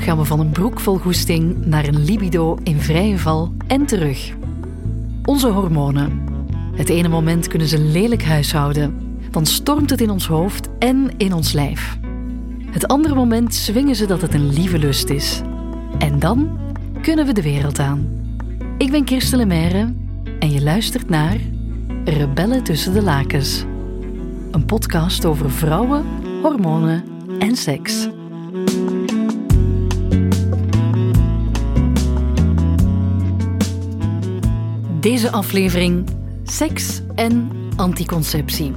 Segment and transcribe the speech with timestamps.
[0.00, 4.32] gaan we van een broek vol goesting naar een libido in vrije val en terug.
[5.24, 6.24] Onze hormonen.
[6.74, 9.18] Het ene moment kunnen ze lelijk huishouden.
[9.30, 11.98] Dan stormt het in ons hoofd en in ons lijf.
[12.70, 15.40] Het andere moment zwingen ze dat het een lieve lust is.
[15.98, 16.58] En dan
[17.02, 18.08] kunnen we de wereld aan.
[18.78, 19.94] Ik ben Kirsten Lemaire
[20.38, 21.36] en je luistert naar
[22.04, 23.64] Rebellen tussen de lakens.
[24.50, 26.04] Een podcast over vrouwen,
[26.42, 27.04] hormonen
[27.38, 28.08] en seks.
[35.00, 36.08] Deze aflevering
[36.44, 38.72] seks en anticonceptie.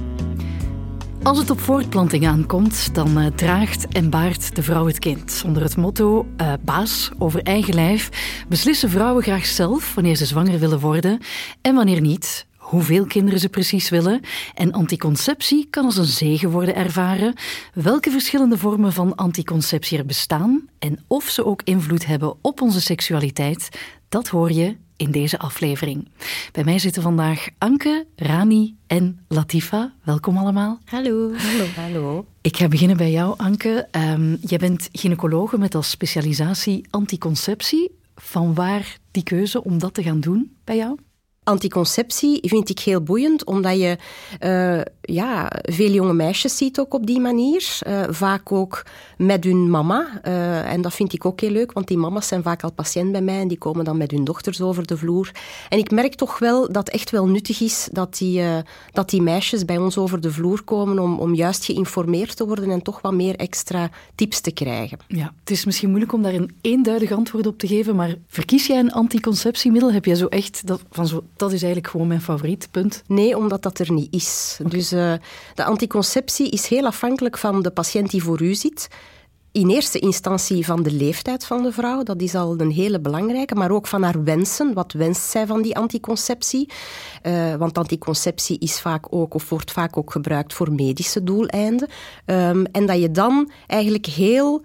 [1.22, 5.42] Als het op voortplanting aankomt, dan uh, draagt en baart de vrouw het kind.
[5.46, 8.08] Onder het motto uh, baas over eigen lijf
[8.48, 11.20] beslissen vrouwen graag zelf wanneer ze zwanger willen worden
[11.60, 14.20] en wanneer niet hoeveel kinderen ze precies willen.
[14.54, 17.34] En anticonceptie kan als een zegen worden ervaren.
[17.74, 22.80] Welke verschillende vormen van anticonceptie er bestaan en of ze ook invloed hebben op onze
[22.80, 23.68] seksualiteit,
[24.08, 26.08] dat hoor je in deze aflevering.
[26.52, 29.94] Bij mij zitten vandaag Anke, Rani en Latifa.
[30.02, 30.78] Welkom allemaal.
[30.84, 31.32] Hallo.
[31.34, 31.64] Hallo.
[31.76, 32.26] Hallo.
[32.40, 33.88] Ik ga beginnen bij jou, Anke.
[33.90, 37.90] Um, jij bent gynaecologe met als specialisatie anticonceptie.
[38.16, 40.98] Van waar die keuze om dat te gaan doen bij jou?
[41.44, 43.96] Anticonceptie vind ik heel boeiend, omdat je
[44.40, 47.78] uh, ja, veel jonge meisjes ziet ook op die manier.
[47.86, 48.82] Uh, vaak ook
[49.16, 50.20] met hun mama.
[50.24, 53.12] Uh, en dat vind ik ook heel leuk, want die mama's zijn vaak al patiënt
[53.12, 55.30] bij mij en die komen dan met hun dochters over de vloer.
[55.68, 58.42] En ik merk toch wel dat echt wel nuttig is dat die,
[58.92, 62.70] dat die meisjes bij ons over de vloer komen om, om juist geïnformeerd te worden
[62.70, 64.98] en toch wat meer extra tips te krijgen.
[65.08, 68.66] Ja, het is misschien moeilijk om daar een eenduidig antwoord op te geven, maar verkies
[68.66, 69.92] jij een anticonceptiemiddel?
[69.92, 73.02] Heb jij zo echt dat, van zo dat is eigenlijk gewoon mijn favoriet, punt?
[73.06, 74.56] Nee, omdat dat er niet is.
[74.60, 74.70] Okay.
[74.70, 75.14] Dus uh,
[75.54, 78.88] de anticonceptie is heel afhankelijk van de patiënt die voor u zit.
[79.52, 83.54] In eerste instantie van de leeftijd van de vrouw, dat is al een hele belangrijke,
[83.54, 84.74] maar ook van haar wensen.
[84.74, 86.70] Wat wenst zij van die anticonceptie?
[87.22, 91.88] Uh, want anticonceptie is vaak ook, of wordt vaak ook gebruikt voor medische doeleinden.
[92.26, 94.62] Um, en dat je dan eigenlijk heel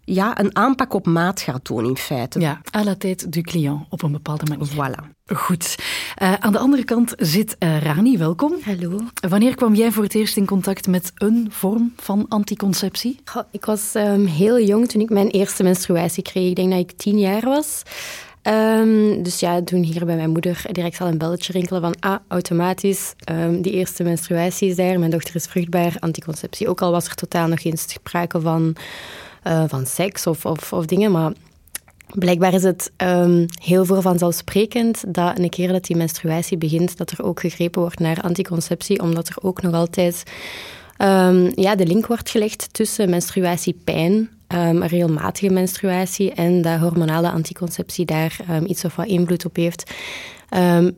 [0.00, 2.40] ja, een aanpak op maat gaat doen in feite.
[2.40, 4.68] Ja, à la tête du client, op een bepaalde manier.
[4.68, 5.17] Voilà.
[5.34, 5.74] Goed.
[6.22, 8.54] Uh, aan de andere kant zit uh, Rani, welkom.
[8.64, 9.00] Hallo.
[9.28, 13.20] Wanneer kwam jij voor het eerst in contact met een vorm van anticonceptie?
[13.24, 16.48] Goh, ik was um, heel jong toen ik mijn eerste menstruatie kreeg.
[16.48, 17.82] Ik denk dat ik tien jaar was.
[18.42, 22.18] Um, dus ja, toen hier bij mijn moeder direct al een belletje rinkelen van ah,
[22.28, 26.68] automatisch, um, die eerste menstruatie is daar, mijn dochter is vruchtbaar, anticonceptie.
[26.68, 28.76] Ook al was er totaal nog geen sprake van
[29.44, 31.10] uh, van seks of, of, of, dingen.
[31.10, 31.32] Maar
[32.14, 37.10] blijkbaar is het um, heel veel vanzelfsprekend dat een keer dat die menstruatie begint, dat
[37.10, 40.22] er ook gegrepen wordt naar anticonceptie, omdat er ook nog altijd
[40.98, 48.04] um, ja, de link wordt gelegd tussen menstruatiepijn, um, regelmatige menstruatie en dat hormonale anticonceptie
[48.04, 49.92] daar iets of wat invloed op heeft.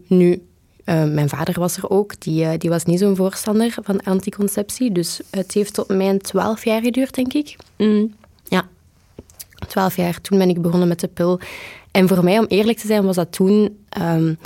[0.06, 0.42] nu,
[0.84, 4.92] mijn vader was er ook, die, uh, die was niet zo'n voorstander van anticonceptie.
[4.92, 7.56] Dus het heeft tot mijn twaalf jaar geduurd, denk ik.
[7.76, 8.14] Mm.
[9.70, 10.20] Twaalf jaar.
[10.20, 11.40] Toen ben ik begonnen met de pil.
[11.90, 13.76] En voor mij, om eerlijk te zijn, was dat toen...
[14.02, 14.38] Um,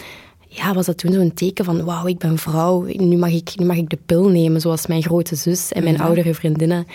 [0.49, 3.67] ja, was dat toen zo'n teken van wauw, ik ben vrouw, nu mag ik, nu
[3.67, 6.03] mag ik de pil nemen, zoals mijn grote zus en mijn ja.
[6.03, 6.87] oudere vriendinnen.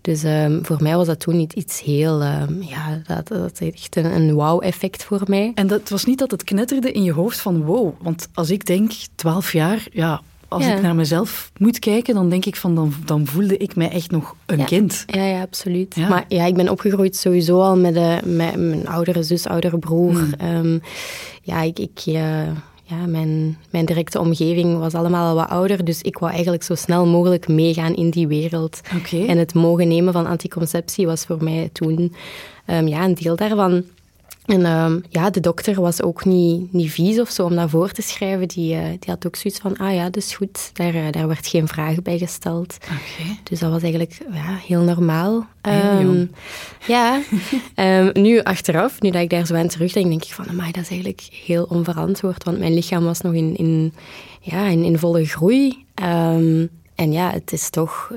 [0.00, 2.22] Dus um, voor mij was dat toen niet iets heel...
[2.22, 5.52] Um, ja, dat, dat echt een, een wauw-effect voor mij.
[5.54, 7.92] En dat was niet dat het knetterde in je hoofd van wow.
[8.02, 10.74] Want als ik denk, twaalf jaar, ja, als ja.
[10.74, 14.10] ik naar mezelf moet kijken, dan denk ik van, dan, dan voelde ik mij echt
[14.10, 14.64] nog een ja.
[14.64, 15.04] kind.
[15.06, 15.94] Ja, ja absoluut.
[15.94, 16.08] Ja.
[16.08, 20.26] Maar ja, ik ben opgegroeid sowieso al met, de, met mijn oudere zus, oudere broer.
[20.38, 20.56] Hmm.
[20.56, 20.80] Um,
[21.42, 21.78] ja, ik...
[21.78, 22.46] ik uh,
[22.90, 26.74] ja, mijn, mijn directe omgeving was allemaal al wat ouder, dus ik wou eigenlijk zo
[26.74, 28.80] snel mogelijk meegaan in die wereld.
[28.96, 29.26] Okay.
[29.26, 32.14] En het mogen nemen van anticonceptie was voor mij toen
[32.66, 33.84] um, ja, een deel daarvan.
[34.48, 37.90] En um, ja, de dokter was ook niet, niet vies of zo om dat voor
[37.90, 38.48] te schrijven.
[38.48, 40.70] Die, uh, die had ook zoiets van, ah ja, dat is goed.
[40.72, 42.76] Daar, uh, daar werd geen vraag bij gesteld.
[42.82, 43.38] Okay.
[43.42, 45.46] Dus dat was eigenlijk ja, heel normaal.
[45.60, 46.30] Heel um,
[46.86, 47.20] ja,
[47.76, 50.82] um, nu achteraf, nu dat ik daar zo aan terugdenk, denk ik van, amai, dat
[50.82, 52.44] is eigenlijk heel onverantwoord.
[52.44, 53.92] Want mijn lichaam was nog in, in,
[54.40, 55.84] ja, in, in volle groei.
[55.94, 58.12] en ja, het is toch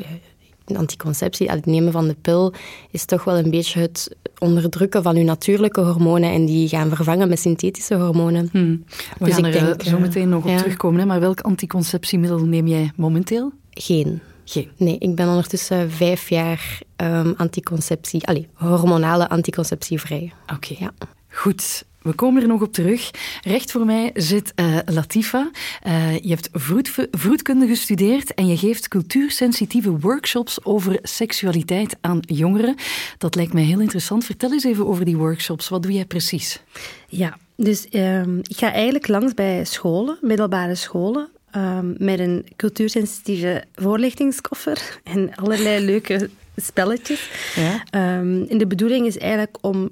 [0.78, 2.54] anticonceptie, het nemen van de pil,
[2.92, 7.30] is toch wel een beetje het onderdrukken van uw natuurlijke hormonen en die gaan vervangen
[7.30, 8.50] met synthetische hormonen.
[8.52, 8.84] Hmm.
[9.18, 10.58] We dus gaan er denk, zo meteen nog op ja.
[10.58, 11.06] terugkomen, hè?
[11.06, 13.52] maar welk anticonceptiemiddel neem jij momenteel?
[13.70, 14.22] Geen.
[14.46, 14.70] Geen?
[14.78, 20.34] Nee, ik ben ondertussen vijf jaar um, anticonceptie, allee, hormonale anticonceptie vrij.
[20.54, 20.76] Oké.
[20.80, 20.92] Ja.
[21.30, 21.86] Goed.
[22.02, 23.12] We komen er nog op terug.
[23.44, 25.50] Recht voor mij zit uh, Latifa.
[25.88, 32.76] Uh, je hebt vroed, vroedkunde gestudeerd en je geeft cultuursensitieve workshops over seksualiteit aan jongeren.
[33.18, 34.26] Dat lijkt mij heel interessant.
[34.26, 35.70] Vertel eens even over die workshops.
[35.70, 36.62] Wat doe jij precies?
[37.08, 43.64] Ja, dus um, ik ga eigenlijk langs bij scholen, middelbare scholen, um, met een cultuursensitieve
[43.76, 47.30] voorlichtingskoffer en allerlei leuke spelletjes.
[47.56, 47.74] Ja.
[48.20, 49.92] Um, en de bedoeling is eigenlijk om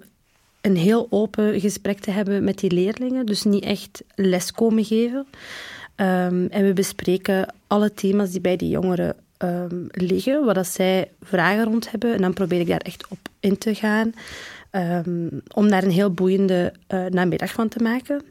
[0.69, 3.25] een heel open gesprek te hebben met die leerlingen.
[3.25, 5.27] Dus niet echt les komen geven.
[5.95, 11.11] Um, en we bespreken alle thema's die bij die jongeren um, liggen, waar dat zij
[11.21, 12.13] vragen rond hebben.
[12.13, 14.13] En dan probeer ik daar echt op in te gaan.
[14.71, 18.21] Um, om daar een heel boeiende uh, namiddag van te maken.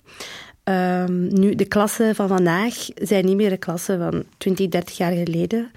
[1.41, 5.71] nu, de klassen van vandaag zijn niet meer de klassen van 20, 30 jaar geleden.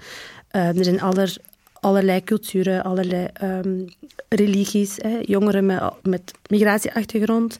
[0.50, 1.36] er zijn aller,
[1.82, 3.84] allerlei culturen, allerlei um,
[4.28, 7.56] religies, hè, jongeren met, met migratieachtergrond.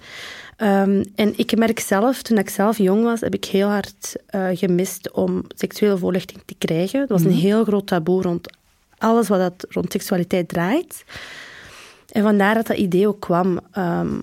[0.58, 4.48] Um, en ik merk zelf, toen ik zelf jong was, heb ik heel hard uh,
[4.52, 7.00] gemist om seksuele voorlichting te krijgen.
[7.00, 7.38] Het was een mhm.
[7.38, 8.48] heel groot taboe rond
[8.98, 11.04] alles wat dat rond seksualiteit draait.
[12.12, 13.60] En vandaar dat dat idee ook kwam.
[13.78, 14.22] Um,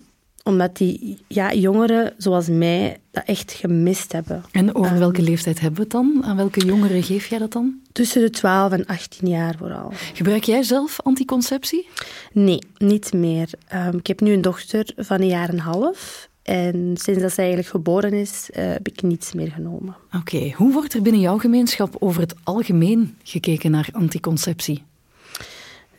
[0.50, 4.44] omdat die ja, jongeren zoals mij dat echt gemist hebben.
[4.52, 6.24] En over ehm, welke leeftijd hebben we het dan?
[6.24, 7.80] Aan welke jongeren geef jij dat dan?
[7.92, 9.92] Tussen de 12 en 18 jaar vooral.
[10.14, 11.88] Gebruik jij zelf anticonceptie?
[12.32, 13.50] Nee, niet meer.
[13.74, 16.30] Um, ik heb nu een dochter van een jaar en een half.
[16.42, 19.96] En sinds dat zij eigenlijk geboren is, uh, heb ik niets meer genomen.
[20.16, 24.84] Oké, hoe wordt er binnen jouw gemeenschap over het algemeen gekeken naar anticonceptie?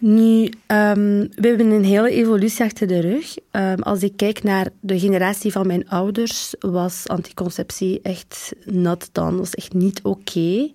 [0.00, 3.36] Nu, um, we hebben een hele evolutie achter de rug.
[3.50, 9.36] Um, als ik kijk naar de generatie van mijn ouders, was anticonceptie echt not done.
[9.36, 10.70] was echt niet oké.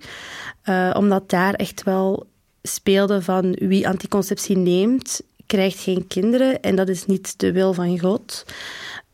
[0.65, 2.27] Uh, omdat daar echt wel
[2.61, 6.61] speelde van wie anticonceptie neemt, krijgt geen kinderen.
[6.61, 8.45] En dat is niet de wil van God.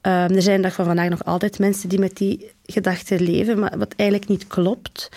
[0.02, 3.78] Um, er zijn dag van vandaag nog altijd mensen die met die gedachten leven, maar
[3.78, 5.10] wat eigenlijk niet klopt.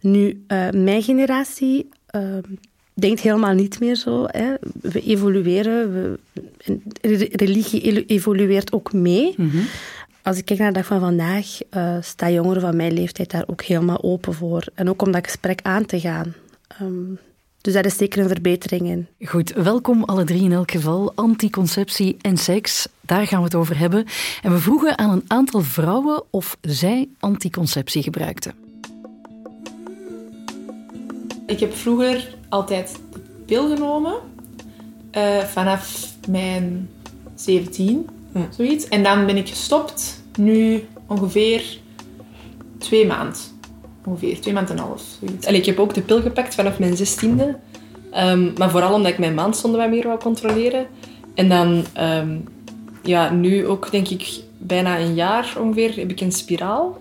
[0.00, 1.88] Nu, uh, mijn generatie
[3.00, 4.24] denkt helemaal niet meer zo.
[4.26, 4.54] Hè.
[4.80, 6.18] We evolueren, we,
[7.32, 9.34] religie evolueert ook mee.
[9.36, 9.58] Mhm.
[10.22, 13.44] Als ik kijk naar de dag van vandaag, uh, staan jongeren van mijn leeftijd daar
[13.46, 14.64] ook helemaal open voor.
[14.74, 16.34] En ook om dat gesprek aan te gaan.
[16.82, 17.18] Um,
[17.60, 19.06] dus daar is zeker een verbetering in.
[19.28, 21.12] Goed, welkom alle drie in elk geval.
[21.14, 24.04] Anticonceptie en seks, daar gaan we het over hebben.
[24.42, 28.54] En we vroegen aan een aantal vrouwen of zij anticonceptie gebruikten.
[31.46, 34.14] Ik heb vroeger altijd de pil genomen.
[35.16, 36.90] Uh, vanaf mijn
[37.34, 38.38] 17, hm.
[38.50, 38.88] zoiets.
[38.88, 40.22] En dan ben ik gestopt.
[40.36, 41.78] Nu ongeveer
[42.78, 43.40] twee maanden.
[44.04, 45.02] Ongeveer, twee maanden en een half.
[45.20, 45.46] Zoiets.
[45.46, 47.44] En ik heb ook de pil gepakt vanaf mijn 16e.
[48.16, 50.86] Um, maar vooral omdat ik mijn maandstonden wat meer wou controleren.
[51.34, 52.44] En dan, um,
[53.02, 56.98] ja, nu ook denk ik bijna een jaar ongeveer, heb ik een spiraal.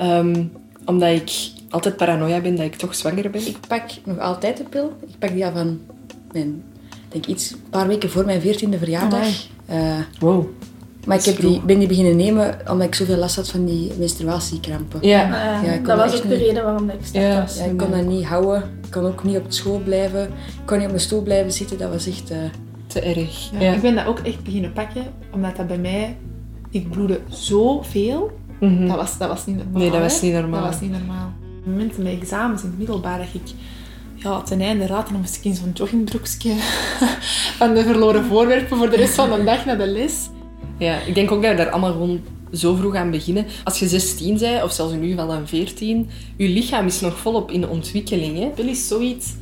[0.00, 0.52] Um,
[0.84, 1.30] omdat ik
[1.70, 3.46] altijd paranoia ben dat ik toch zwanger ben.
[3.46, 4.92] Ik pak nog altijd de pil.
[5.06, 5.80] Ik pak die al van
[6.32, 6.62] mijn,
[7.08, 9.26] denk iets, een paar weken voor mijn 14e verjaardag.
[9.70, 10.46] Uh, wow.
[11.06, 13.92] Maar ik heb die, ben die beginnen nemen omdat ik zoveel last had van die
[13.98, 15.06] menstruatiekrampen.
[15.06, 15.28] Ja,
[15.62, 17.58] ja dat was ook de reden waarom ik start ja, was.
[17.58, 18.62] Ja, ik kon dat niet houden.
[18.84, 20.22] Ik kon ook niet op school blijven.
[20.22, 21.78] Ik kon niet op mijn stoel blijven zitten.
[21.78, 22.30] Dat was echt...
[22.30, 22.36] Uh,
[22.86, 23.50] te erg.
[23.58, 25.02] Ja, Ik ben dat ook echt beginnen pakken,
[25.32, 26.16] omdat dat bij mij...
[26.70, 28.30] Ik bloedde zoveel.
[28.60, 29.80] Mm dat, was, dat was niet normaal.
[29.80, 30.62] Nee, dat was niet normaal.
[30.62, 31.32] Dat was niet normaal
[31.66, 33.54] momenten met examens in het middelbaar dat ik
[34.14, 36.54] ja, ten einde raad dan moest ik in zo'n joggingbroekje
[37.58, 40.28] van de verloren voorwerpen voor de rest van de dag naar de les.
[40.78, 42.20] Ja, ik denk ook dat we daar allemaal gewoon
[42.52, 43.46] zo vroeg aan beginnen.
[43.64, 47.50] Als je 16 bent, of zelfs nu wel aan 14, je lichaam is nog volop
[47.50, 48.38] in ontwikkeling.
[48.38, 48.46] Hè?
[48.46, 49.34] Pil is zoiets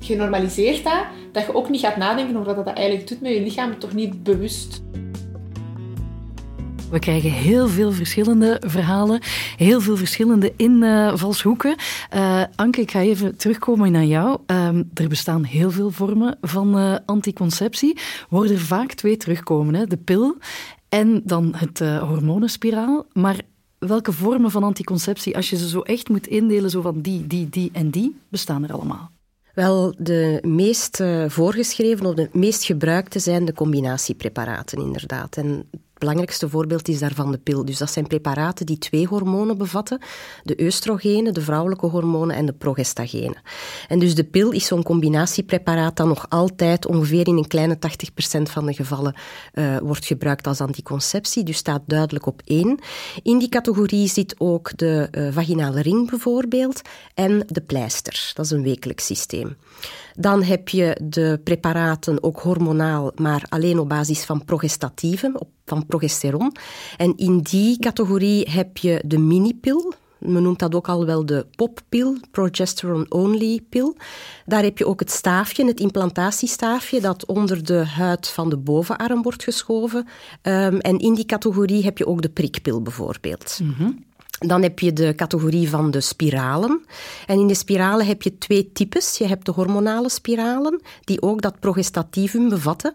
[0.00, 3.40] genormaliseerd dat, dat je ook niet gaat nadenken over wat dat eigenlijk doet met je
[3.40, 4.82] lichaam, toch niet bewust.
[6.90, 9.20] We krijgen heel veel verschillende verhalen,
[9.56, 11.76] heel veel verschillende invalshoeken.
[12.14, 14.40] Uh, Anke, ik ga even terugkomen naar jou.
[14.46, 17.98] Uh, er bestaan heel veel vormen van uh, anticonceptie.
[18.28, 19.86] Worden er vaak twee terugkomen, hè?
[19.86, 20.36] de pil
[20.88, 23.06] en dan het uh, hormonenspiraal.
[23.12, 23.40] Maar
[23.78, 27.48] welke vormen van anticonceptie, als je ze zo echt moet indelen, zo van die, die,
[27.48, 29.10] die en die, bestaan er allemaal?
[29.54, 35.36] Wel, de meest voorgeschreven of de meest gebruikte zijn de combinatiepreparaten, inderdaad.
[35.36, 35.68] En
[36.00, 37.64] belangrijkste voorbeeld is daarvan de pil.
[37.64, 40.00] Dus dat zijn preparaten die twee hormonen bevatten.
[40.42, 43.42] De oestrogenen, de vrouwelijke hormonen en de progestagenen.
[43.88, 47.78] En dus de pil is zo'n combinatiepreparaat dat nog altijd ongeveer in een kleine
[48.38, 49.14] 80% van de gevallen
[49.54, 51.44] uh, wordt gebruikt als anticonceptie.
[51.44, 52.78] Dus staat duidelijk op één.
[53.22, 56.80] In die categorie zit ook de uh, vaginale ring bijvoorbeeld
[57.14, 58.32] en de pleister.
[58.34, 59.56] Dat is een wekelijks systeem.
[60.14, 65.40] Dan heb je de preparaten ook hormonaal, maar alleen op basis van progestatieven,
[65.70, 66.52] van progesteron.
[66.96, 71.46] En in die categorie heb je de minipil, men noemt dat ook al wel de
[71.56, 73.96] poppil, progesterone-only pil.
[74.46, 79.22] Daar heb je ook het staafje, het implantatiestaafje, dat onder de huid van de bovenarm
[79.22, 80.06] wordt geschoven.
[80.42, 83.58] Um, en in die categorie heb je ook de prikpil bijvoorbeeld.
[83.62, 84.08] Mm
[84.46, 86.84] dan heb je de categorie van de spiralen.
[87.26, 89.18] En in de spiralen heb je twee types.
[89.18, 92.94] Je hebt de hormonale spiralen, die ook dat progestativum bevatten.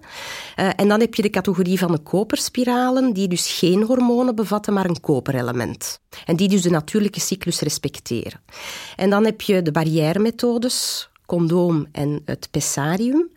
[0.60, 4.74] Uh, en dan heb je de categorie van de koperspiralen, die dus geen hormonen bevatten,
[4.74, 6.00] maar een koperelement.
[6.26, 8.42] En die dus de natuurlijke cyclus respecteren.
[8.96, 13.30] En dan heb je de barrièremethodes, condoom en het pessarium.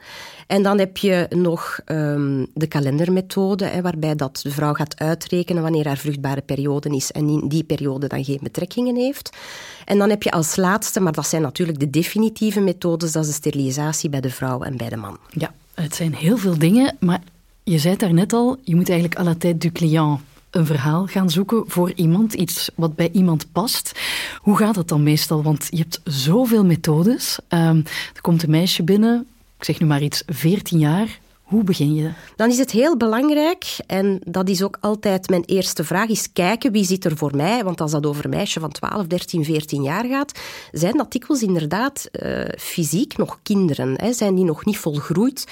[0.49, 5.63] En dan heb je nog um, de kalendermethode, hè, waarbij dat de vrouw gaat uitrekenen
[5.63, 9.37] wanneer haar vruchtbare periode is en in die periode dan geen betrekkingen heeft.
[9.85, 13.29] En dan heb je als laatste, maar dat zijn natuurlijk de definitieve methodes, dat is
[13.29, 15.19] de sterilisatie bij de vrouw en bij de man.
[15.31, 17.21] Ja, het zijn heel veel dingen, maar
[17.63, 21.07] je zei het daarnet al, je moet eigenlijk à la tête du client een verhaal
[21.07, 24.01] gaan zoeken voor iemand, iets wat bij iemand past.
[24.39, 25.43] Hoe gaat dat dan meestal?
[25.43, 27.39] Want je hebt zoveel methodes.
[27.49, 27.83] Um,
[28.15, 29.27] er komt een meisje binnen,
[29.59, 31.21] ik zeg nu maar iets, 14 jaar.
[31.43, 32.11] Hoe begin je?
[32.37, 36.73] Dan is het heel belangrijk, en dat is ook altijd mijn eerste vraag, is kijken
[36.73, 37.65] wie zit er voor mij.
[37.65, 40.41] Want als dat over een meisje van 12, 13, 14 jaar gaat,
[40.73, 44.01] zijn dat dikwijls inderdaad uh, fysiek nog kinderen.
[44.01, 44.13] Hè?
[44.13, 45.47] Zijn die nog niet volgroeid?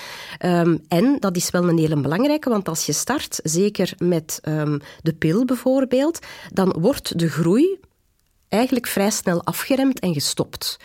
[0.45, 4.81] Um, en dat is wel een hele belangrijke, want als je start, zeker met um,
[5.03, 6.19] de pil bijvoorbeeld,
[6.53, 7.79] dan wordt de groei
[8.49, 10.79] eigenlijk vrij snel afgeremd en gestopt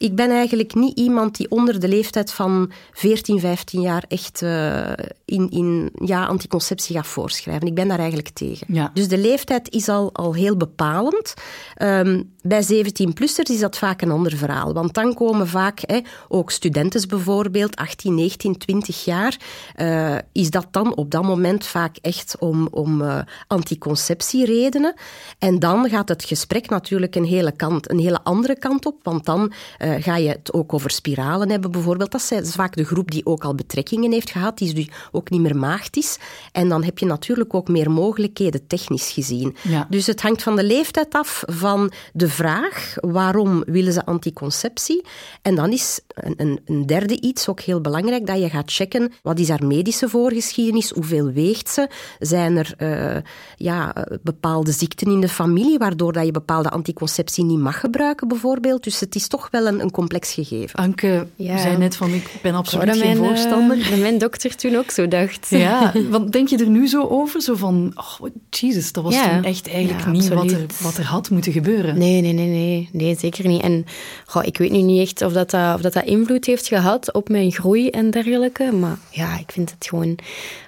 [0.00, 4.92] ik ben eigenlijk niet iemand die onder de leeftijd van 14, 15 jaar echt uh,
[5.30, 7.66] in, in ja, anticonceptie gaat voorschrijven.
[7.66, 8.66] Ik ben daar eigenlijk tegen.
[8.74, 8.90] Ja.
[8.94, 11.34] Dus de leeftijd is al, al heel bepalend.
[11.82, 14.72] Um, bij 17-plussers is dat vaak een ander verhaal.
[14.72, 19.36] Want dan komen vaak hè, ook studenten bijvoorbeeld, 18, 19, 20 jaar.
[19.76, 24.94] Uh, is dat dan op dat moment vaak echt om, om uh, anticonceptieredenen.
[25.38, 28.96] En dan gaat het gesprek natuurlijk een hele, kant, een hele andere kant op.
[29.02, 32.10] Want dan uh, ga je het ook over spiralen hebben bijvoorbeeld.
[32.10, 35.40] Dat is vaak de groep die ook al betrekkingen heeft gehad, die dus ook niet
[35.40, 36.18] meer maagd is.
[36.52, 39.56] En dan heb je natuurlijk ook meer mogelijkheden technisch gezien.
[39.62, 39.86] Ja.
[39.90, 45.04] Dus het hangt van de leeftijd af van de vraag waarom willen ze anticonceptie.
[45.42, 49.12] En dan is een, een, een derde iets ook heel belangrijk, dat je gaat checken
[49.22, 53.16] wat is haar medische voorgeschiedenis, hoeveel weegt ze, zijn er uh,
[53.56, 58.84] ja, bepaalde ziekten in de familie waardoor dat je bepaalde anticonceptie niet mag gebruiken bijvoorbeeld.
[58.84, 60.78] Dus het is toch wel een, een complex gegeven.
[60.78, 61.58] Anke ja.
[61.58, 63.78] zei net van ik ben absoluut geen mijn, voorstander.
[63.78, 65.46] Uh, mijn dokter toen ook zo dacht.
[65.48, 67.42] Ja, want denk je er nu zo over?
[67.42, 69.28] Zo van, oh, Jesus, dat was ja.
[69.28, 71.98] toen echt eigenlijk ja, niet wat er, wat er had moeten gebeuren.
[71.98, 73.62] Nee, nee, nee, nee, nee zeker niet.
[73.62, 73.84] En
[74.26, 77.12] goh, ik weet nu niet echt of dat, dat, of dat, dat invloed heeft gehad
[77.12, 78.72] op mijn groei en dergelijke.
[78.72, 80.18] Maar ja, ik vind het gewoon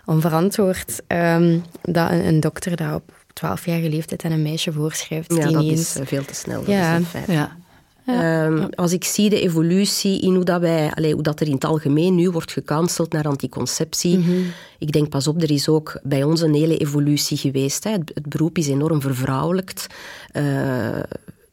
[0.05, 3.13] onverantwoord um, dat een, een dokter dat op
[3.47, 5.35] 12-jarige leeftijd aan een meisje voorschrijft.
[5.35, 6.59] Ja, die dat is veel te snel.
[6.59, 6.93] Dat ja.
[6.93, 7.27] is een feit.
[7.27, 7.57] Ja.
[8.06, 8.47] Ja.
[8.47, 11.52] Um, als ik zie de evolutie in hoe dat, wij, allez, hoe dat er in
[11.52, 14.18] het algemeen nu wordt gecanceld naar anticonceptie.
[14.18, 14.44] Mm -hmm.
[14.78, 17.85] Ik denk, pas op, er is ook bij ons een hele evolutie geweest.
[17.85, 17.90] Hè.
[17.90, 19.87] Het, het, beroep is enorm vervrouwelijkt.
[20.32, 20.97] Uh,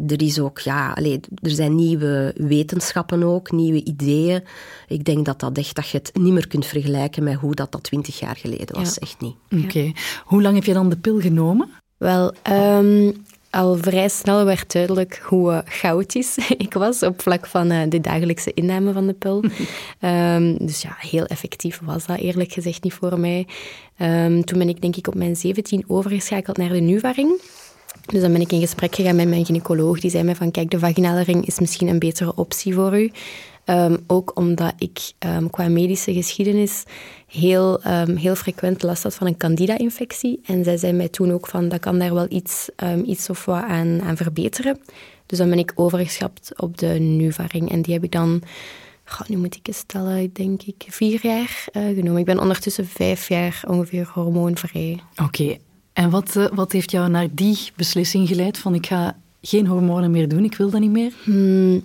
[0.07, 4.43] er is ook, ja, allez, er zijn nieuwe wetenschappen ook, nieuwe ideeën.
[4.87, 7.71] Ik denk dat dat echt, dat je het niet meer kunt vergelijken met hoe dat,
[7.71, 8.93] dat twintig jaar geleden was.
[8.93, 9.01] Ja.
[9.01, 9.35] Echt niet.
[9.51, 9.63] Oké.
[9.63, 9.95] Okay.
[10.23, 11.69] Hoe lang heb je dan de pil genomen?
[11.97, 17.71] Wel, um, al vrij snel werd duidelijk hoe uh, chaotisch ik was op vlak van
[17.71, 19.43] uh, de dagelijkse inname van de pil.
[20.01, 23.47] um, dus ja, heel effectief was dat eerlijk gezegd niet voor mij.
[24.01, 27.41] Um, toen ben ik denk ik op mijn 17 overgeschakeld naar de Nuvaring.
[28.05, 29.99] Dus dan ben ik in gesprek gegaan met mijn gynaecoloog.
[29.99, 33.11] Die zei mij van, kijk, de vaginale ring is misschien een betere optie voor u.
[33.69, 36.83] Um, ook omdat ik um, qua medische geschiedenis
[37.27, 40.39] heel, um, heel frequent last had van een candida-infectie.
[40.45, 42.69] En zij zei mij toen ook van, dat kan daar wel iets,
[43.05, 44.79] iets of wat aan, aan verbeteren.
[45.25, 47.71] Dus dan ben ik overgeschapt op de Nuvaring.
[47.71, 48.41] En die heb ik dan,
[49.05, 52.19] goh, nu moet ik eens stellen, denk ik vier jaar uh, genomen.
[52.19, 54.99] Ik ben ondertussen vijf jaar ongeveer hormoonvrij.
[55.11, 55.23] Oké.
[55.23, 55.59] Okay.
[55.93, 60.11] En wat, uh, wat heeft jou naar die beslissing geleid van ik ga geen hormonen
[60.11, 61.11] meer doen, ik wil dat niet meer?
[61.23, 61.83] Hmm.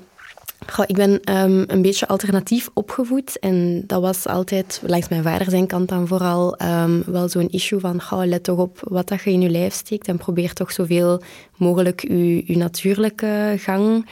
[0.67, 5.51] Goh, ik ben um, een beetje alternatief opgevoed en dat was altijd, langs mijn vader
[5.51, 9.23] zijn kant dan vooral, um, wel zo'n issue van goh, let toch op wat dat
[9.23, 11.23] je in je lijf steekt en probeer toch zoveel
[11.57, 14.11] mogelijk je, natuurlijke gang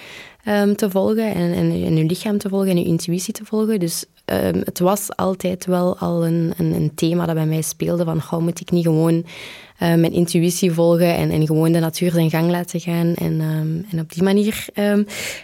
[0.49, 3.81] um, te volgen en, en, en, je lichaam te volgen en je intuïtie te volgen.
[3.81, 4.05] Dus
[4.65, 8.41] het was altijd wel al een, een, een, thema dat bij mij speelde van goh,
[8.41, 9.25] moet ik niet gewoon
[9.75, 13.41] uh, mijn intuïtie volgen en, en gewoon de natuur zijn gang laten gaan en,
[13.91, 14.67] en op die manier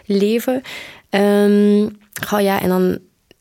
[0.05, 0.63] leven.
[1.11, 1.99] Um,
[2.33, 2.99] oh ja, en dan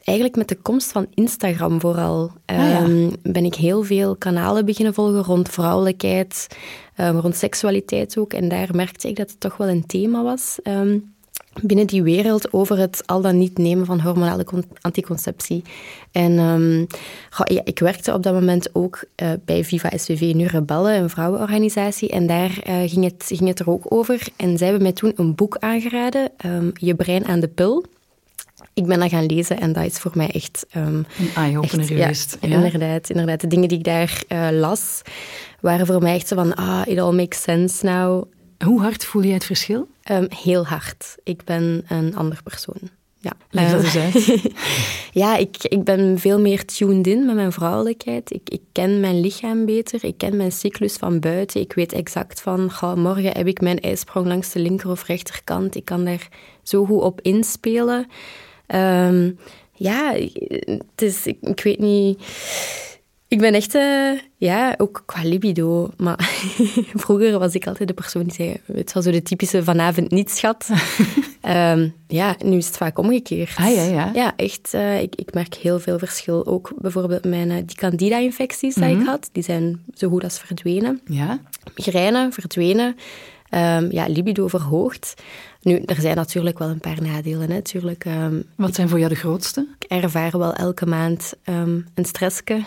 [0.07, 2.81] eigenlijk met de komst van Instagram vooral Ah, ja.
[2.83, 6.47] ehm, ben ik heel veel kanalen beginnen volgen rond vrouwelijkheid,
[6.95, 8.33] ehm, rond seksualiteit ook.
[8.33, 10.97] En daar merkte ik dat het toch wel een thema was ehm,
[11.61, 15.61] binnen die wereld over het al dan niet nemen van hormonale con- anticonceptie.
[16.11, 16.79] En ehm,
[17.53, 22.09] ja, ik werkte op dat moment ook eh, bij Viva SVV, nu Rebellen, een vrouwenorganisatie.
[22.09, 24.27] En daar eh, ging, het, ging het er ook over.
[24.35, 27.85] En zij hebben mij toen een boek aangeraden, ehm, Je brein aan de pil.
[28.73, 30.65] Ik ben dat gaan lezen en dat is voor mij echt...
[30.69, 32.37] ehm, Een eye-opener ja, geweest.
[32.41, 33.41] Ja, Inderdaad, inderdaad.
[33.41, 35.01] De dingen die ik daar eh, las,
[35.61, 38.23] waren voor mij echt zo van, ah, it all makes sense now.
[38.63, 39.87] Hoe hard voel jij het verschil?
[40.03, 41.15] Ehm, heel hard.
[41.23, 42.89] Ik ben een ander persoon.
[43.19, 43.31] Ja.
[43.49, 44.51] Leg dat Ehm, eens uit.
[45.23, 48.33] ja, ik, ik ben veel meer tuned in met mijn vrouwelijkheid.
[48.33, 50.03] Ik, ik ken mijn lichaam beter.
[50.03, 51.61] Ik ken mijn cyclus van buiten.
[51.61, 55.75] Ik weet exact van, morgen heb ik mijn ijsprong langs de linker of rechterkant.
[55.75, 56.27] Ik kan daar
[56.63, 58.07] zo goed op inspelen.
[58.67, 59.31] Ehm,
[59.73, 60.13] ja,
[60.67, 62.19] het is, ik, ik weet niet...
[63.29, 65.89] Ik ben echt, eh, ja, ook qua libido.
[65.97, 66.29] Maar
[67.03, 70.31] vroeger was ik altijd de persoon die zei, het was zo de typische vanavond niet,
[70.31, 70.67] schat.
[71.41, 73.55] Ehm, ja, nu is het vaak omgekeerd.
[73.57, 74.11] Ah, ja, ja.
[74.13, 74.73] Ja, echt.
[74.73, 76.45] eh, ik, ik merk heel veel verschil.
[76.45, 78.99] Ook bijvoorbeeld mijn, eh, die candida-infecties die Mhm.
[78.99, 81.01] ik had, die zijn zo goed als verdwenen.
[81.05, 81.39] Ja?
[81.75, 82.95] Migraine, verdwenen.
[83.49, 85.13] Ehm, ja, libido verhoogd.
[85.61, 87.49] Nu, er zijn natuurlijk wel een paar nadelen.
[87.49, 87.55] Hè.
[87.55, 89.67] Natuurlijk, ehm, Wat zijn voor jou de grootste?
[89.79, 92.61] ik ervaar wel elke maand ehm, een stressje.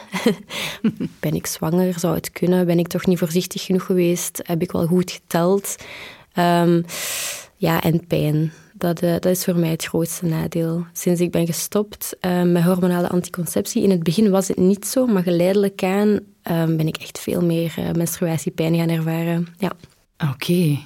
[1.21, 1.99] ben ik zwanger?
[1.99, 2.67] Zou het kunnen?
[2.67, 4.41] Ben ik toch niet voorzichtig genoeg geweest?
[4.43, 5.77] Heb ik wel goed geteld?
[7.57, 8.53] Ja, en pijn.
[8.73, 10.85] Dat, eh, dat is voor mij het grootste nadeel.
[10.93, 15.07] Sinds ik ben gestopt eh, met hormonale anticonceptie, in het begin was het niet zo,
[15.07, 16.21] maar geleidelijk aan
[16.77, 19.47] ben ik echt veel meer eh, menstruatiepijn gaan ervaren.
[19.59, 19.73] Ja.
[20.29, 20.79] Oké.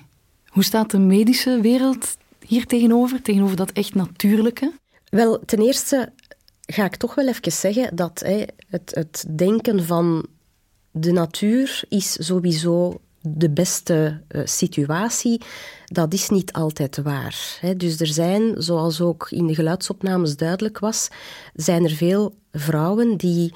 [0.46, 2.16] Hoe staat de medische wereld
[2.46, 3.22] hier tegenover?
[3.22, 4.72] Tegenover dat echt natuurlijke?
[5.08, 6.12] Wel, ten eerste
[6.60, 10.26] ga ik toch wel even zeggen dat hè, het, het denken van
[10.90, 15.40] de natuur is sowieso de beste eh, situatie.
[15.84, 17.58] Dat is niet altijd waar.
[17.60, 17.76] Hè.
[17.76, 21.08] Dus er zijn, zoals ook in de geluidsopnames duidelijk was,
[21.54, 23.52] zijn er veel vrouwen die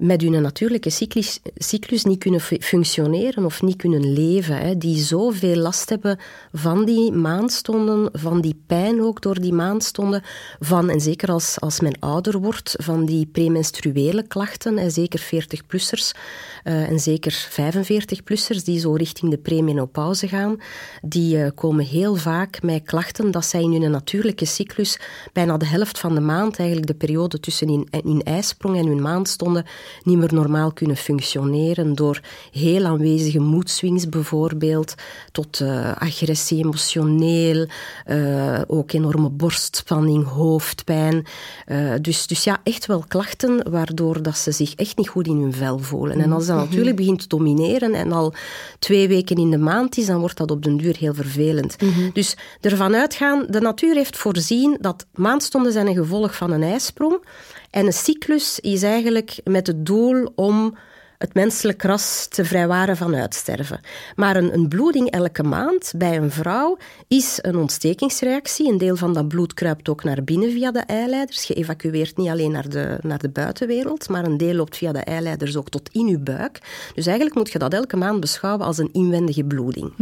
[0.00, 4.56] met hun natuurlijke cyclus, cyclus niet kunnen fu- functioneren of niet kunnen leven.
[4.56, 6.18] Hè, die zoveel last hebben
[6.52, 10.22] van die maandstonden, van die pijn ook door die maandstonden,
[10.60, 16.10] van, en zeker als, als men ouder wordt, van die premenstruele klachten, en zeker 40-plussers
[16.10, 16.20] eh,
[16.62, 20.56] en zeker 45-plussers die zo richting de premenopauze gaan,
[21.02, 24.98] die eh, komen heel vaak met klachten dat zij in hun natuurlijke cyclus
[25.32, 29.02] bijna de helft van de maand, eigenlijk de periode tussen hun, hun ijsprong en hun
[29.02, 29.64] maandstonden,
[30.02, 32.20] niet meer normaal kunnen functioneren door
[32.52, 34.94] heel aanwezige moedswings bijvoorbeeld,
[35.32, 37.66] tot eh, agressie emotioneel,
[38.04, 41.26] eh, ook enorme borstspanning, hoofdpijn.
[41.66, 45.40] Eh, dus, dus ja, echt wel klachten waardoor dat ze zich echt niet goed in
[45.40, 46.20] hun vel voelen.
[46.20, 48.34] En als dat natuurlijk begint te domineren en al
[48.78, 51.76] twee weken in de maand is, dan wordt dat op den duur heel vervelend.
[52.12, 57.24] Dus ervan uitgaan, de natuur heeft voorzien dat maandstonden zijn een gevolg van een ijsprong.
[57.70, 60.76] En een cyclus is eigenlijk met het doel om
[61.20, 63.80] het menselijk ras te vrijwaren van uitsterven.
[64.16, 66.76] Maar een, een bloeding elke maand bij een vrouw
[67.08, 68.68] is een ontstekingsreactie.
[68.68, 71.44] Een deel van dat bloed kruipt ook naar binnen via de eileiders.
[71.44, 74.98] Je evacueert niet alleen naar de, naar de buitenwereld, maar een deel loopt via de
[74.98, 76.58] eileiders ook tot in je buik.
[76.94, 79.92] Dus eigenlijk moet je dat elke maand beschouwen als een inwendige bloeding.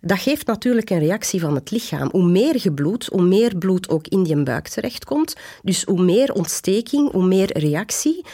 [0.00, 2.08] Dat geeft natuurlijk een reactie van het lichaam.
[2.10, 5.36] Hoe meer gebloed, hoe meer bloed ook in die buik terechtkomt.
[5.62, 8.24] Dus hoe meer ontsteking, hoe meer reactie.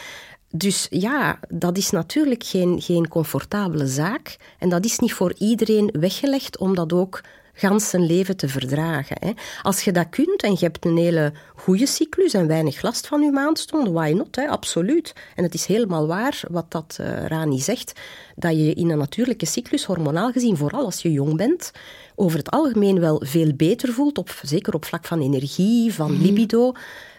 [0.57, 4.37] Dus ja, dat is natuurlijk geen, geen comfortabele zaak.
[4.59, 7.21] En dat is niet voor iedereen weggelegd om dat ook
[7.53, 9.16] gans zijn leven te verdragen.
[9.21, 9.33] Hè.
[9.62, 13.23] Als je dat kunt en je hebt een hele goede cyclus en weinig last van
[13.23, 14.37] je maandstonden, why not?
[14.37, 14.49] Hè?
[14.49, 15.12] Absoluut.
[15.35, 18.01] En het is helemaal waar wat dat uh, Rani zegt,
[18.35, 21.73] dat je in een natuurlijke cyclus, hormonaal gezien, vooral als je jong bent,
[22.14, 26.73] over het algemeen wel veel beter voelt, op, zeker op vlak van energie, van libido.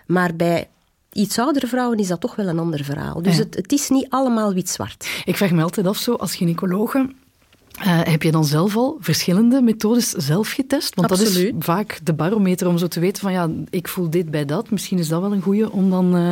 [0.05, 0.67] Maar bij
[1.17, 3.21] iets oudere vrouwen is dat toch wel een ander verhaal.
[3.21, 3.43] Dus Ja.
[3.43, 5.07] het, het is niet allemaal wit-zwart.
[5.25, 7.09] Ik vraag me altijd af, zo, als gynaecologe,
[7.77, 10.95] eh, heb je dan zelf al verschillende methodes zelf getest?
[10.95, 14.31] Want dat is vaak de barometer om zo te weten van, ja, ik voel dit
[14.31, 14.69] bij dat.
[14.69, 16.15] Misschien is dat wel een goeie om dan...
[16.15, 16.31] eh,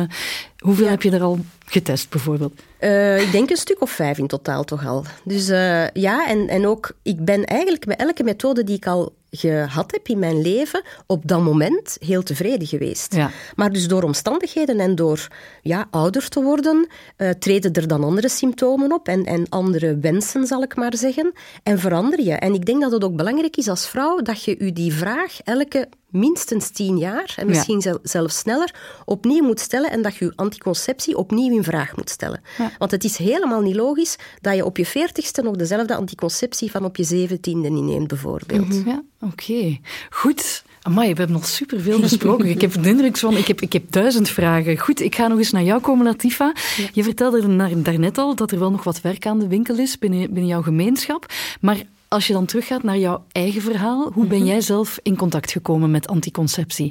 [0.58, 0.90] hoeveel Ja.
[0.90, 2.60] heb je er al getest, bijvoorbeeld?
[2.78, 5.04] Eh, ik denk een stuk of vijf in totaal toch al.
[5.24, 9.14] Dus eh, ja, en, en ook, ik ben eigenlijk met elke methode die ik al
[9.30, 13.14] gehad heb in mijn leven, op dat moment heel tevreden geweest.
[13.14, 13.30] Ja.
[13.54, 15.28] Maar dus door omstandigheden en door
[15.62, 20.46] ja, ouder te worden, eh, treden er dan andere symptomen op en, en andere wensen,
[20.46, 21.32] zal ik maar zeggen.
[21.62, 22.32] En verander je.
[22.32, 25.40] En ik denk dat het ook belangrijk is als vrouw dat je u die vraag
[25.44, 30.24] elke minstens tien jaar, en misschien zel- zelfs sneller, opnieuw moet stellen en dat je
[30.24, 32.40] je anticonceptie opnieuw in vraag moet stellen.
[32.78, 36.84] Want het is helemaal niet logisch dat je op je veertigste nog dezelfde anticonceptie van
[36.84, 38.82] op je zeventiende inneemt, bijvoorbeeld.
[38.86, 39.78] Ja, oké.
[40.10, 40.64] Goed.
[40.82, 42.48] Amai, we hebben nog superveel besproken.
[42.48, 44.78] ik heb de indruk van, ik heb, ik heb duizend vragen.
[44.78, 46.52] Goed, ik ga nog eens naar jou komen, Latifa.
[46.92, 49.98] Je vertelde er daarnet al dat er wel nog wat werk aan de winkel is
[49.98, 51.26] binnen, binnen jouw gemeenschap.
[51.60, 55.52] Maar als je dan teruggaat naar jouw eigen verhaal, hoe ben jij zelf in contact
[55.52, 56.90] gekomen met anticonceptie?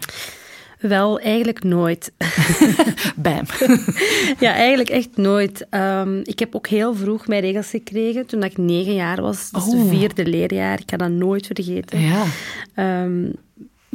[0.80, 2.12] Wel, eigenlijk nooit.
[3.15, 3.43] Bam.
[4.45, 5.65] ja, eigenlijk echt nooit.
[5.69, 9.49] Ehm, ik heb ook heel vroeg mijn regels gekregen toen ik negen jaar was.
[9.51, 9.71] Dus Oh.
[9.71, 10.80] de vierde leerjaar.
[10.80, 11.99] Ik ga dat nooit vergeten.
[11.99, 12.23] Ja.
[12.73, 13.25] Ehm,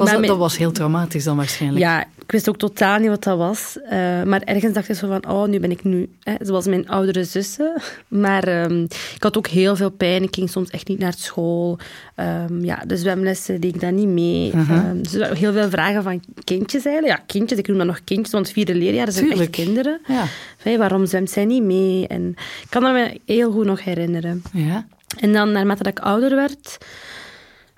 [0.03, 1.81] Was dat, was heel traumatisch dan waarschijnlijk.
[1.81, 3.77] Ja, ik wist ook totaal niet wat dat was.
[3.89, 6.09] Eh, maar ergens dacht ik zo van, oh, nu ben ik nu...
[6.23, 7.73] Hè, zoals mijn oudere zussen.
[8.07, 8.83] Maar ehm,
[9.15, 10.23] ik had ook heel veel pijn.
[10.23, 11.77] Ik ging soms echt niet naar school.
[12.15, 14.51] Ehm, ja, de zwemlessen deed ik dan niet mee.
[14.51, 17.17] Ehm, dus heel veel vragen van kindjes eigenlijk.
[17.17, 17.59] Ja, kindjes.
[17.59, 19.55] Ik noem dat nog kindjes, want vierde leerjaren zijn Tuurlijk.
[19.55, 20.01] echt kinderen.
[20.07, 20.23] Ja.
[20.57, 22.07] Hey, waarom zwemt zij niet mee?
[22.07, 22.29] En
[22.61, 24.41] ik kan dat me heel goed nog herinneren.
[24.53, 24.85] Ja.
[25.19, 26.77] En dan, naarmate dat ik ouder werd...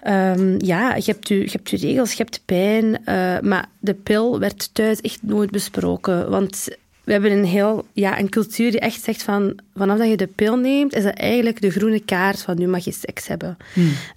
[0.03, 3.05] ehm, ja, je hebt, je, je hebt je regels, je hebt pijn.
[3.05, 6.29] eh, maar de pil werd thuis echt nooit besproken.
[6.29, 6.67] Want
[7.03, 7.85] we hebben een heel...
[7.93, 9.59] Ja, een cultuur die echt zegt van...
[9.75, 12.83] Vanaf dat je de pil neemt, is dat eigenlijk de groene kaart van nu mag
[12.83, 13.57] je seks hebben.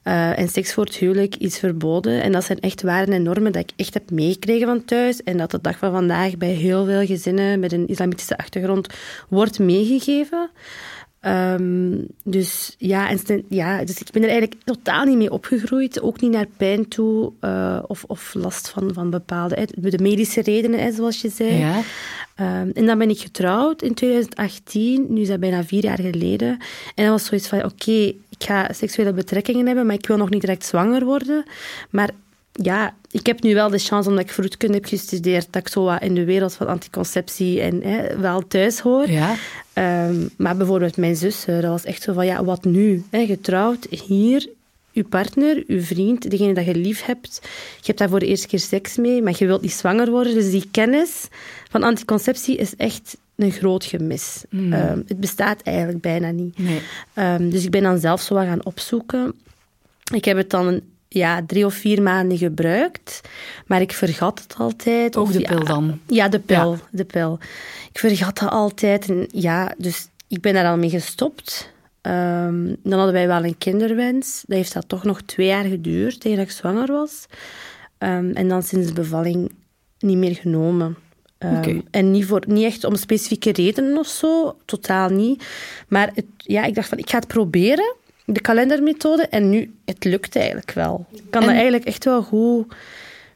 [0.03, 2.23] Eh, en seks voor het huwelijk is verboden.
[2.23, 5.23] En dat zijn echt waarden en normen dat ik echt heb meegekregen van thuis.
[5.23, 8.89] En dat de dag van vandaag bij heel veel gezinnen met een islamitische achtergrond
[9.29, 10.51] wordt meegegeven.
[11.27, 16.01] Ehm, dus, ja, en, ja, dus ik ben er eigenlijk totaal niet mee opgegroeid.
[16.01, 19.69] Ook niet naar pijn toe eh, of, of last van, van bepaalde...
[19.75, 21.57] De medische redenen, zoals je zei.
[21.57, 21.81] Ja.
[22.35, 25.07] Ehm, en dan ben ik getrouwd in 2018.
[25.09, 26.49] Nu is dat bijna vier jaar geleden.
[26.95, 30.31] En dat was zoiets van, oké, ik ga seksuele betrekkingen hebben, maar ik wil nog
[30.31, 31.45] niet direct zwanger worden.
[31.91, 32.11] Maar
[32.63, 35.85] ja, ik heb nu wel de chance, omdat ik vroedkunde heb gestudeerd, dat ik zo
[35.85, 39.11] wat in de wereld van anticonceptie en hè, wel thuis hoor.
[39.11, 39.35] Ja.
[39.73, 43.05] Ehm, maar bijvoorbeeld mijn zus, eh, dat was echt zo van, ja, wat nu?
[43.11, 44.49] Hè, getrouwd, hier,
[44.93, 47.41] uw partner, uw vriend, degene dat je lief hebt,
[47.77, 50.35] je hebt daar voor de eerste keer seks mee, maar je wilt niet zwanger worden.
[50.35, 51.29] Dus die kennis
[51.71, 54.45] van anticonceptie is echt een groot gemis.
[54.51, 56.59] Ehm, het bestaat eigenlijk bijna niet.
[56.59, 56.81] Nee.
[57.15, 59.35] Ehm, dus ik ben dan zelf zo wat gaan opzoeken.
[60.15, 60.81] Ik heb het dan
[61.17, 63.21] ja, drie of vier maanden gebruikt,
[63.67, 65.17] maar ik vergat het altijd.
[65.17, 66.01] Ook Of de ja, pil dan?
[66.07, 66.79] Ja, de pil, Ja.
[66.91, 67.39] de pil.
[67.93, 69.09] Ik vergat dat altijd.
[69.09, 71.73] En ja, dus ik ben daar al mee gestopt.
[72.01, 74.45] Ehm, dan hadden wij wel een kinderwens.
[74.47, 77.27] Dat heeft dat toch nog twee jaar geduurd, tegen dat ik zwanger was.
[77.99, 79.53] Ehm, en dan sinds de bevalling
[79.99, 80.97] niet meer genomen.
[81.39, 81.83] Oké.
[81.91, 85.45] En niet, voor, niet echt om specifieke redenen of zo, totaal niet.
[85.89, 87.95] Maar het, ja, ik dacht van, ik ga het proberen,
[88.27, 89.23] de kalendermethode.
[89.29, 91.07] En nu, het lukt eigenlijk wel.
[91.13, 92.75] Ik kan En- dat eigenlijk echt wel goed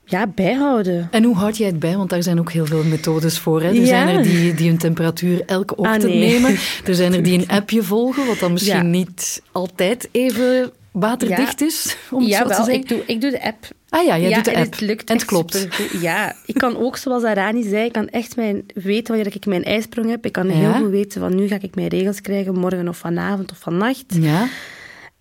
[0.05, 1.09] ja, bijhouden.
[1.11, 1.96] En hoe houd jij het bij?
[1.96, 3.62] Want daar zijn ook heel veel methodes voor.
[3.62, 3.68] Hè?
[3.68, 3.87] Er Ja.
[3.87, 6.18] zijn er die, die hun temperatuur elke ochtend nee.
[6.33, 6.57] nemen.
[6.85, 8.83] Er zijn er die een appje volgen, wat dan misschien Ja.
[8.83, 12.83] niet altijd even waterdicht is, om het ja, zo te wel, zeggen.
[12.83, 13.68] ik doe, ik doe de app.
[13.88, 14.70] Ah ja, jij doet de en app.
[14.72, 15.55] het lukt en het klopt.
[15.55, 16.00] supergoed.
[16.00, 19.64] Ja, ik kan ook, zoals Arani zei, ik kan echt mijn, weten wanneer ik mijn
[19.64, 20.26] ijsprong heb.
[20.26, 23.50] Ik kan heel goed weten van nu ga ik mijn regels krijgen, morgen of vanavond
[23.50, 24.05] of vannacht.
[24.09, 24.46] Ja.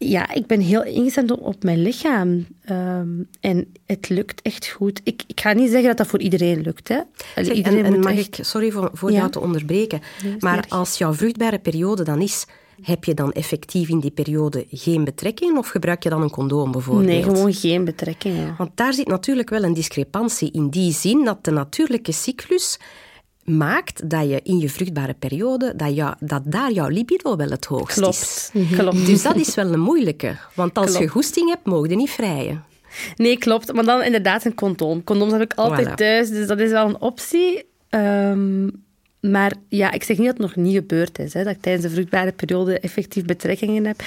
[0.01, 2.45] Ja, ik ben heel ingestemd op, mijn lichaam.
[2.63, 3.07] Ehm,
[3.39, 5.01] en het lukt echt goed.
[5.03, 6.87] Ik, ik ga niet zeggen dat dat voor iedereen lukt.
[6.87, 6.95] Hè.
[6.95, 9.17] Allee, Zeg, iedereen en, mag echt- ik, sorry voor, voor Ja.
[9.17, 10.01] jou te onderbreken,
[10.39, 12.45] maar als jouw vruchtbare periode dan is,
[12.81, 16.71] heb je dan effectief in die periode geen betrekking of gebruik je dan een condoom
[16.71, 17.07] bijvoorbeeld?
[17.07, 18.55] Nee, gewoon geen betrekkingen.
[18.57, 22.79] Want daar zit natuurlijk wel een discrepantie in die zin dat de natuurlijke cyclus
[23.49, 27.65] maakt dat je in je vruchtbare periode, dat, jou, dat daar jouw libido wel het
[27.65, 28.49] hoogst is.
[28.53, 28.69] Klopt.
[28.77, 29.05] Klopt.
[29.05, 30.35] Dus dat is wel een moeilijke.
[30.55, 32.63] Want als je goesting hebt, mogen je niet vrijen.
[33.15, 33.73] Nee, klopt.
[33.73, 35.03] Maar dan inderdaad een condoom.
[35.03, 35.93] Condooms heb ik altijd Voilà.
[35.93, 37.65] thuis, dus dat is wel een optie.
[37.89, 38.67] Ehm,
[39.21, 41.33] maar ja, ik zeg niet dat het nog niet gebeurd is.
[41.33, 44.01] Hè, dat ik tijdens de vruchtbare periode effectief betrekkingen heb.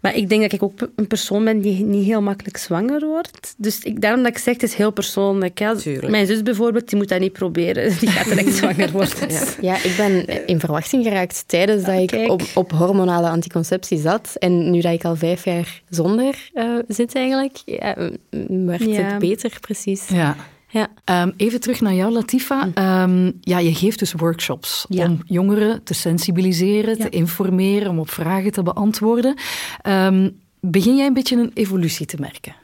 [0.00, 3.54] Maar ik denk dat ik ook een persoon ben die niet heel makkelijk zwanger wordt.
[3.56, 5.58] Dus ik, daarom dat ik zeg, het is heel persoonlijk.
[5.58, 5.76] Hè.
[5.76, 6.08] Tuurlijk.
[6.08, 7.92] Mijn zus bijvoorbeeld, die moet dat niet proberen.
[8.00, 9.28] Die gaat direct zwanger worden.
[9.60, 14.34] Ja, ik ben in verwachting geraakt tijdens dat ik op, op hormonale anticonceptie zat.
[14.38, 17.96] En nu dat ik al vijf jaar zonder eh, zit eigenlijk, ja,
[18.30, 19.02] Ja.
[19.02, 20.08] het beter, precies.
[20.08, 20.36] Ja.
[20.70, 20.88] Ja.
[21.04, 22.68] Ehm, even terug naar jou, Latifa.
[22.74, 25.04] Ehm, ja, je geeft dus workshops Ja.
[25.06, 27.04] om jongeren te sensibiliseren, Ja.
[27.04, 29.34] te informeren, om op vragen te beantwoorden.
[29.82, 32.54] Ehm, begin jij een beetje een evolutie te merken?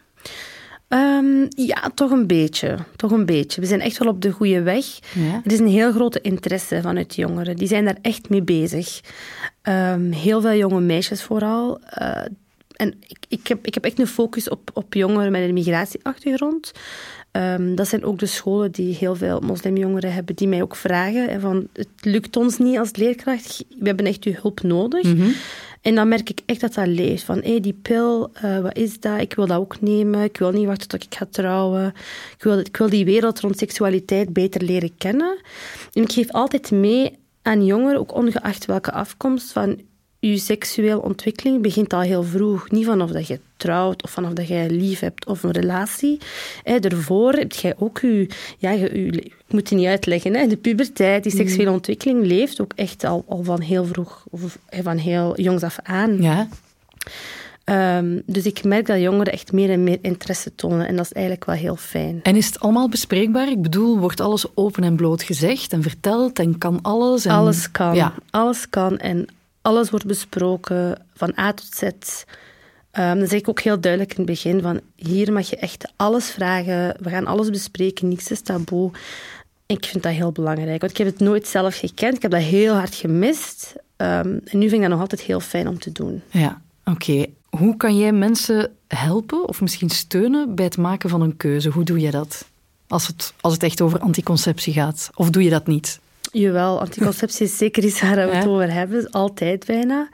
[1.57, 2.77] Ja, toch een beetje.
[2.97, 3.61] Toch een beetje.
[3.61, 4.85] We zijn echt wel op de goede weg.
[5.15, 5.41] Ja.
[5.45, 7.57] Er is een heel grote interesse vanuit jongeren.
[7.57, 9.01] Die zijn daar echt mee bezig.
[10.11, 11.81] Heel veel jonge meisjes vooral.
[11.81, 12.21] Eh,
[12.77, 16.73] en ik, ik, heb, ik heb echt een focus op, op jongeren met een migratieachtergrond.
[17.35, 21.41] Ehm, dat zijn ook de scholen die heel veel moslimjongeren hebben, die mij ook vragen
[21.41, 25.03] van het lukt ons niet als leerkracht, we hebben echt uw hulp nodig.
[25.03, 25.31] Mhm.
[25.81, 27.23] En dan merk ik echt dat dat leeft.
[27.23, 29.21] Van, hé, die pil, uh, wat is dat?
[29.21, 30.23] Ik wil dat ook nemen.
[30.23, 31.93] Ik wil niet wachten tot ik ga trouwen.
[32.37, 35.39] Ik wil, ik wil die wereld rond seksualiteit beter leren kennen.
[35.93, 39.81] En ik geef altijd mee aan jongeren, ook ongeacht welke afkomst, van
[40.31, 42.71] je seksuele ontwikkeling begint al heel vroeg.
[42.71, 46.19] Niet vanaf dat je trouwt of vanaf dat je lief hebt of een relatie.
[46.63, 48.29] Hè, daarvoor heb jij ook je...
[48.59, 50.35] Ja, je, je, ik moet het niet uitleggen.
[50.35, 51.75] Hè, de puberteit, die seksuele mm.
[51.75, 56.23] ontwikkeling leeft ook echt al, al van heel vroeg, of van heel jongs af aan.
[56.23, 56.49] Ja.
[57.99, 61.13] Um, dus ik merk dat jongeren echt meer en meer interesse tonen en dat is
[61.13, 62.21] eigenlijk wel heel fijn.
[62.23, 63.49] En is het allemaal bespreekbaar?
[63.49, 67.25] Ik bedoel, wordt alles open en bloot gezegd en verteld en kan alles?
[67.25, 67.33] En...
[67.33, 67.95] Alles kan.
[67.95, 68.15] Ja.
[68.31, 69.27] Alles kan en
[69.65, 71.83] alles wordt besproken, van A tot Z.
[71.83, 75.93] Um, dan zeg ik ook heel duidelijk in het begin van hier mag je echt
[75.97, 78.91] alles vragen, we gaan alles bespreken, niks is taboe.
[79.67, 82.41] Ik vind dat heel belangrijk, want ik heb het nooit zelf gekend, ik heb dat
[82.41, 83.75] heel hard gemist.
[83.97, 86.23] Um, en nu vind ik dat nog altijd heel fijn om te doen.
[86.31, 87.27] Ja, oké.
[87.49, 91.69] Hoe kan jij mensen helpen of misschien steunen bij het maken van een keuze?
[91.69, 92.49] Hoe doe je dat?
[92.89, 95.11] Als het, als het echt over anticonceptie gaat.
[95.15, 96.01] Of doe je dat niet?
[96.35, 99.11] Jawel, anticonceptie is zeker iets waar we het over hebben.
[99.11, 100.09] Altijd bijna.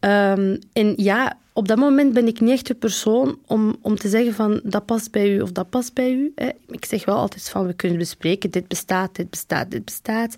[0.00, 4.08] Um, en ja, op dat moment ben ik niet echt de persoon om, om te
[4.08, 6.32] zeggen van dat past bij u of dat past bij u.
[6.34, 6.50] Hè.
[6.68, 10.34] Ik zeg wel altijd van we kunnen bespreken, dit bestaat, dit bestaat, dit bestaat.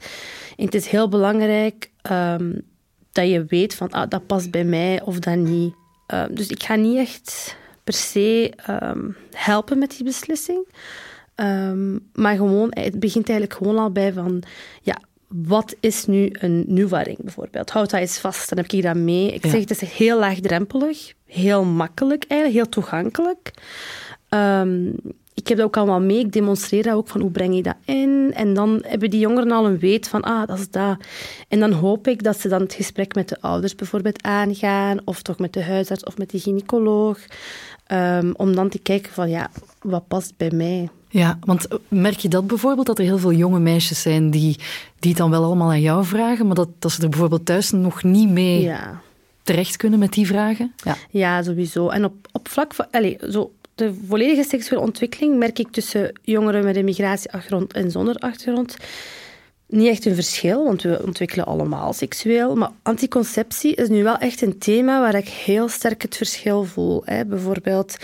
[0.57, 2.63] En het is heel belangrijk um,
[3.13, 5.75] dat je weet van ah, dat past bij mij of dat niet.
[6.15, 8.53] Um, dus ik ga niet echt per se
[9.31, 10.67] helpen met die beslissing.
[11.37, 14.43] Um, maar gewoon, het begint eigenlijk gewoon al bij van,
[14.83, 17.71] ja, wat is nu een nieuwaring bijvoorbeeld?
[17.71, 19.33] Houd dat eens vast, dan heb ik dat mee.
[19.33, 23.51] Ik zeg, het is heel laagdrempelig, heel makkelijk eigenlijk, heel toegankelijk.
[24.29, 24.97] Um,
[25.35, 27.77] ik heb dat ook allemaal mee, ik demonstreer dat ook van hoe breng je dat
[27.85, 28.33] in.
[28.35, 30.97] En dan hebben die jongeren al een weet van, ah, dat is dat.
[31.49, 35.23] En dan hoop ik dat ze dan het gesprek met de ouders bijvoorbeeld aangaan, of
[35.23, 37.19] toch met de huisarts of met de gynaecoloog,
[37.93, 40.89] um, om dan te kijken van, ja, wat past bij mij?
[41.15, 44.57] Ja, want merk je dat bijvoorbeeld, dat er heel veel jonge meisjes zijn die,
[44.99, 47.71] die het dan wel allemaal aan jou vragen, maar dat, dat ze er bijvoorbeeld thuis
[47.71, 49.01] nog niet mee ja.
[49.43, 50.75] terecht kunnen met die vragen?
[50.85, 51.89] Ja, ja sowieso.
[51.89, 52.87] En op, op vlak van...
[52.91, 58.17] Allez, zo, de volledige seksuele ontwikkeling merk ik tussen jongeren met een migratieachtergrond en zonder
[58.17, 58.77] achtergrond
[59.75, 62.55] niet echt een verschil, want we ontwikkelen allemaal seksueel.
[62.55, 67.03] Maar anticonceptie is nu wel echt een thema waar ik heel sterk het verschil voel.
[67.05, 67.25] Hè.
[67.25, 67.97] Bijvoorbeeld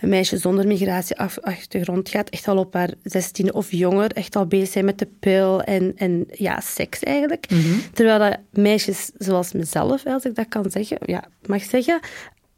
[0.00, 4.68] een meisje zonder migratieachtergrond gaat echt al op haar zestiende of jonger echt al bezig
[4.68, 7.50] zijn met de pil en, en ja, seks eigenlijk.
[7.50, 7.78] Mhm.
[7.92, 12.00] Terwijl dat meisjes zoals mezelf, als ik dat kan zeggen, ja, mag zeggen,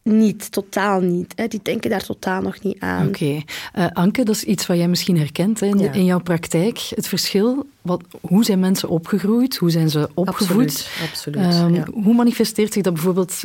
[0.02, 1.32] niet, totaal niet.
[1.36, 1.46] Hè.
[1.46, 3.06] Die denken daar totaal nog niet aan.
[3.06, 3.42] Oké.
[3.72, 6.78] Eh, Anke, dat is iets wat jij misschien herkent hè, in, in, jouw praktijk.
[6.78, 9.56] Het verschil, wat, hoe zijn mensen opgegroeid?
[9.56, 10.90] Hoe zijn ze opgevoed?
[11.10, 11.42] Absoluut.
[11.42, 13.42] absoluut um, Hoe manifesteert zich dat bijvoorbeeld,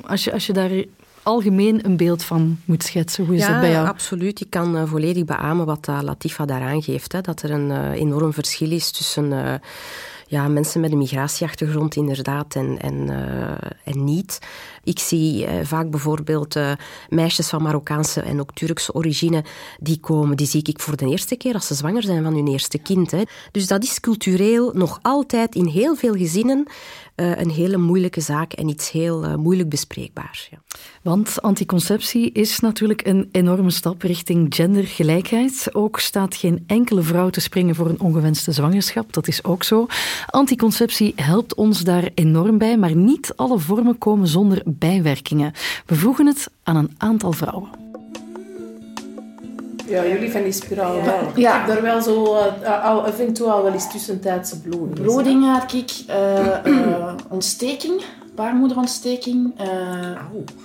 [0.00, 0.70] als je, als je daar
[1.22, 3.24] algemeen een beeld van moet schetsen?
[3.24, 3.86] Hoe is ja, dat bij jou?
[3.86, 4.40] absoluut.
[4.40, 7.12] Ik kan uh, volledig beamen wat uh, Latifa daaraan geeft.
[7.12, 9.60] Hè, dat er een enorm verschil is tussen
[10.26, 13.08] ja, mensen met een migratieachtergrond inderdaad en, en,
[13.84, 14.38] en niet.
[14.84, 16.72] Ik zie eh, vaak bijvoorbeeld uh,
[17.08, 19.44] meisjes van Marokkaanse en ook Turkse origine,
[19.78, 22.46] die komen, die zie ik voor de eerste keer als ze zwanger zijn van hun
[22.46, 23.10] eerste kind.
[23.10, 23.22] Hè.
[23.50, 26.66] Dus dat is cultureel nog altijd in heel veel gezinnen
[27.16, 30.48] uh, een hele moeilijke zaak en iets heel moeilijk bespreekbaar.
[30.50, 30.58] Ja.
[31.02, 35.68] Want anticonceptie is natuurlijk een enorme stap richting gendergelijkheid.
[35.72, 39.12] Ook staat geen enkele vrouw te springen voor een ongewenste zwangerschap.
[39.12, 39.86] Dat is ook zo.
[40.26, 45.52] Anticonceptie helpt ons daar enorm bij, maar niet alle vormen komen zonder bijwerkingen.
[45.86, 47.68] We vroegen het aan een aantal vrouwen.
[49.86, 51.04] Ja, jullie van die spiraal ja.
[51.04, 51.30] wel.
[51.34, 51.60] Ja.
[51.60, 55.00] Ik heb er wel zo uh, al, eventueel wel eens tussentijdse bloeding.
[55.00, 58.02] Bloeding had ik, uh, uh, ontsteking,
[58.34, 59.54] baarmoederontsteking.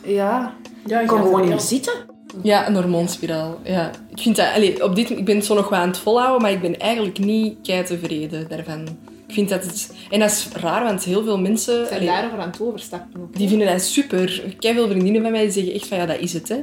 [0.03, 0.53] ja,
[0.85, 1.93] ja ik kon gewoon niet meer zitten.
[2.41, 3.59] Ja, een hormoonspiraal.
[3.63, 3.91] Ja.
[4.09, 6.41] Ik, vind dat, allez, op dit, ik ben het zo nog wel aan het volhouden,
[6.41, 8.87] maar ik ben eigenlijk niet kei tevreden daarvan.
[9.29, 9.93] Ik vind dat het...
[10.09, 11.87] En dat is raar, want heel veel mensen...
[11.87, 13.37] Zijn daarover aan het overstappen ook.
[13.37, 14.43] Die vinden dat super.
[14.45, 16.49] Ik heb veel vriendinnen van mij die zeggen echt van ja, dat is het.
[16.49, 16.61] Hè.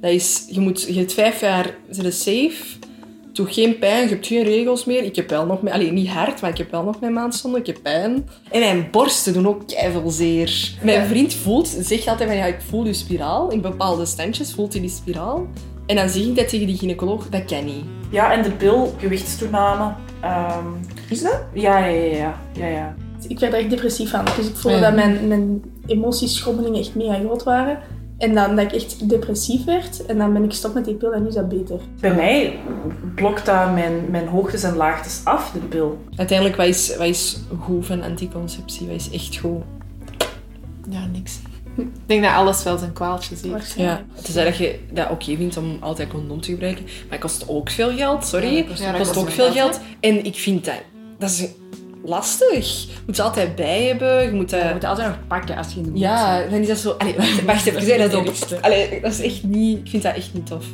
[0.00, 2.64] Dat is, je, moet, je hebt vijf jaar zitten safe.
[3.32, 5.02] Doe geen pijn, je hebt geen regels meer.
[5.02, 5.62] Ik heb wel nog...
[5.62, 7.60] Mijn, alleen niet hard, maar ik heb wel nog mijn maandstonden.
[7.60, 8.28] Ik heb pijn.
[8.50, 10.74] En mijn borsten doen ook keihard zeer.
[10.82, 13.50] Mijn vriend voelt, zegt altijd van ja, ik voel je spiraal.
[13.50, 15.46] In bepaalde standjes voelt hij die spiraal.
[15.86, 17.84] En dan zeg ik dat tegen die gynaecoloog, dat kan niet.
[18.10, 19.94] Ja, en de pil, gewichtstoename.
[20.24, 21.40] Um, is dat?
[21.52, 22.94] Ja, ja, ja, ja, ja.
[23.28, 24.24] Ik werd er echt depressief van.
[24.36, 27.78] Dus ik voelde dat mijn, mijn emoties, schommelingen echt mega groot waren.
[28.18, 30.06] En dan dat ik echt depressief werd.
[30.06, 31.80] En dan ben ik gestopt met die pil en nu is dat beter.
[32.00, 32.58] Bij mij
[33.14, 35.98] blokt dat mijn, mijn hoogtes en laagtes af, de pil.
[36.16, 38.86] Uiteindelijk, wat is, wat is goed van anticonceptie?
[38.86, 39.62] Wat is echt goed?
[40.88, 41.38] Ja, niks.
[41.76, 43.74] Ik denk dat alles wel zijn kwaaltjes heeft.
[43.76, 46.84] Ja, het is dat je dat oké vindt om altijd condoom te gebruiken.
[46.84, 48.46] Maar het kost ook veel geld, sorry.
[48.46, 49.86] Ja, dat kost- ja, dat kost kost ook veel veel geld, geld.
[50.00, 50.74] En ik vind dat...
[51.18, 51.48] Dat is
[52.04, 52.86] lastig.
[52.86, 54.22] Je moet ze altijd bij hebben.
[54.22, 54.50] Je moet.
[54.50, 56.90] Je moet altijd nog pakken als je in de Ja, dan is dat zo...
[56.90, 58.28] Allee, wacht, wacht even, zei dat ook.
[58.60, 59.78] Allee, dat is echt niet...
[59.78, 60.64] Ik vind dat echt niet tof.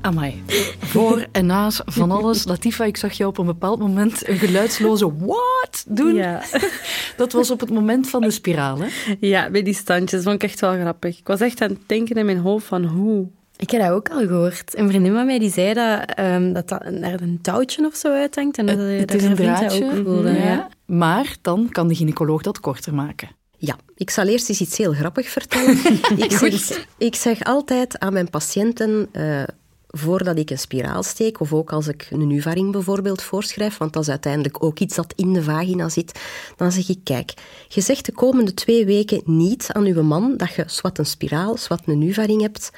[0.00, 0.42] Amai.
[0.78, 2.44] Voor en naast van alles.
[2.44, 6.14] Latifa, ik zag jou op een bepaald moment een geluidsloze what doen.
[6.14, 6.42] Ja.
[7.16, 8.88] Dat was op het moment van de spiraal, hè?
[9.20, 10.22] Ja, bij die standjes.
[10.22, 11.18] vond ik echt wel grappig.
[11.18, 13.28] Ik was echt aan het denken in mijn hoofd van hoe...
[13.58, 14.78] Ik heb dat ook al gehoord.
[14.78, 18.12] Een vriendin van mij die zei dat ehm, dat, dat er een touwtje of zo
[18.12, 18.58] uithangt.
[18.58, 19.84] En dat, Het dat is een dat draadje.
[19.84, 20.30] ook voelde.
[20.30, 20.44] ja.
[20.44, 20.68] Ja.
[20.86, 23.28] Maar dan kan de gynaecoloog dat korter maken.
[23.56, 25.78] Ja, ik zal eerst eens iets heel grappig vertellen.
[26.26, 29.42] ik, zeg, ik zeg altijd aan mijn patiënten, eh,
[29.88, 34.02] voordat ik een spiraal steek, of ook als ik een nuvaring bijvoorbeeld voorschrijf, want dat
[34.02, 36.20] is uiteindelijk ook iets dat in de vagina zit,
[36.56, 37.32] dan zeg ik, kijk,
[37.68, 41.56] je zegt de komende twee weken niet aan uw man dat je zwart een spiraal,
[41.56, 42.70] zwart een nuvaring hebt,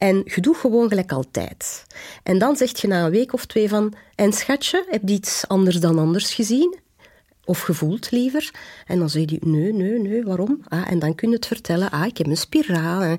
[0.00, 1.86] en je doet gewoon gelijk altijd.
[2.22, 5.44] En dan zeg je na een week of twee van, en schatje, heb je iets
[5.48, 6.78] anders dan anders gezien?
[7.44, 8.50] Of gevoeld liever.
[8.86, 10.60] En dan zeg je, nee, nee, nee, waarom?
[10.68, 13.16] Ah, en dan kun je het vertellen, ah, ik heb een spiraal.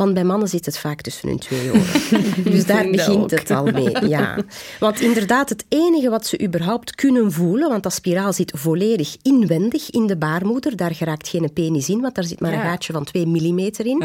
[0.00, 2.42] Want bij mannen zit het vaak tussen hun twee oren.
[2.52, 4.08] dus daar begint het al mee.
[4.08, 4.38] Ja.
[4.78, 9.90] Want inderdaad, het enige wat ze überhaupt kunnen voelen, want dat spiraal zit volledig inwendig
[9.90, 13.04] in de baarmoeder, daar geraakt geen penis in, want daar zit maar een gaatje van
[13.04, 14.02] 2 millimeter in.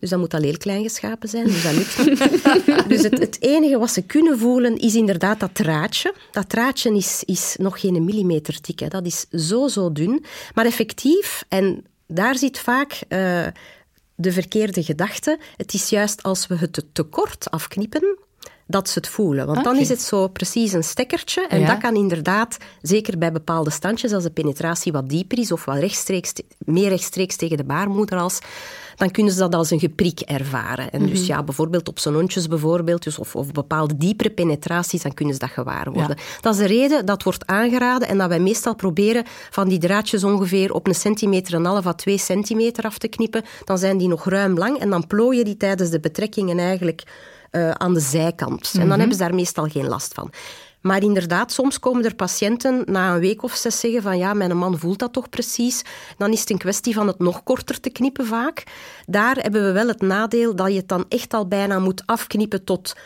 [0.00, 2.88] Dus dat moet al heel klein geschapen zijn, dus dat lukt niet.
[2.92, 6.14] dus het, het enige wat ze kunnen voelen is inderdaad dat draadje.
[6.32, 8.88] Dat draadje is, is nog geen millimeter dik, hè.
[8.88, 10.24] dat is zo, zo dun.
[10.54, 13.46] Maar effectief, en daar zit vaak eh,
[14.14, 18.18] de verkeerde gedachte, het is juist als we het te, te kort afknippen,
[18.66, 19.46] dat ze het voelen.
[19.46, 21.46] Want dan is het zo precies een stekkertje.
[21.48, 21.66] En Ja.
[21.66, 25.76] dat kan inderdaad, zeker bij bepaalde standjes, als de penetratie wat dieper is of wat
[25.76, 28.38] rechtstreeks, meer rechtstreeks tegen de baarmoeder als,
[28.96, 30.90] dan kunnen ze dat als een geprik ervaren.
[30.90, 35.14] En dus ja, bijvoorbeeld op zo'n hondjes bijvoorbeeld, dus of, of bepaalde diepere penetraties, dan
[35.14, 36.16] kunnen ze dat gewaar worden.
[36.40, 40.24] Dat is de reden dat wordt aangeraden en dat wij meestal proberen van die draadjes
[40.24, 43.42] ongeveer op een centimeter en een half à twee centimeter af te knippen.
[43.64, 47.02] Dan zijn die nog ruim lang en dan plooien die tijdens de betrekkingen eigenlijk
[47.54, 48.72] eh, aan de zijkant.
[48.78, 50.30] En dan hebben ze daar meestal geen last van.
[50.80, 54.56] Maar inderdaad, soms komen er patiënten na een week of zes zeggen van ja, mijn
[54.56, 55.82] man voelt dat toch precies.
[56.16, 58.62] Dan is het een kwestie van het nog korter te knippen vaak.
[59.06, 62.64] Daar hebben we wel het nadeel dat je het dan echt al bijna moet afknippen
[62.64, 62.96] tot,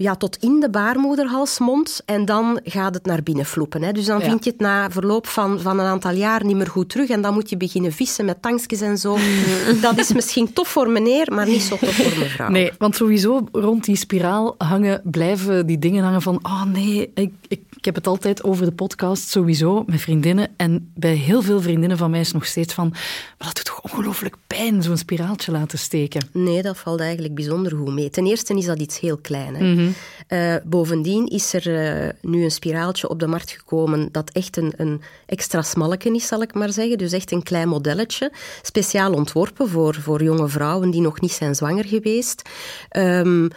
[0.00, 2.00] ja, tot in de baarmoederhalsmond.
[2.04, 3.82] En dan gaat het naar binnen floepen.
[3.82, 3.92] Hè.
[3.92, 4.24] Dus dan Ja.
[4.28, 7.08] vind je het na verloop van, van een aantal jaar niet meer goed terug.
[7.08, 9.16] En dan moet je beginnen vissen met tankjes en zo.
[9.80, 12.48] dat is misschien tof voor meneer, maar niet zo tof voor mevrouw.
[12.48, 17.32] Nee, want sowieso rond die spiraal hangen, blijven die dingen hangen van oh nee, ik,
[17.48, 20.48] ik, ik heb het altijd over de podcast sowieso met vriendinnen.
[20.56, 23.64] En bij heel veel vriendinnen van mij is het nog steeds van maar dat doet
[23.64, 26.28] toch ongelooflijk pijn, zo'n spiraaltje laten steken.
[26.32, 28.10] Nee, dat valt eigenlijk bijzonder goed mee.
[28.10, 29.54] Ten eerste is dat iets heel klein.
[29.56, 29.87] Hè.
[30.26, 34.72] Eh, bovendien is er eh, nu een spiraaltje op de markt gekomen dat echt een,
[34.76, 36.98] een extra smalletje is, zal ik maar zeggen.
[36.98, 38.32] Dus echt een klein modelletje.
[38.62, 42.42] Speciaal ontworpen voor, voor jonge vrouwen die nog niet zijn zwanger geweest.
[42.88, 43.48] Ehm,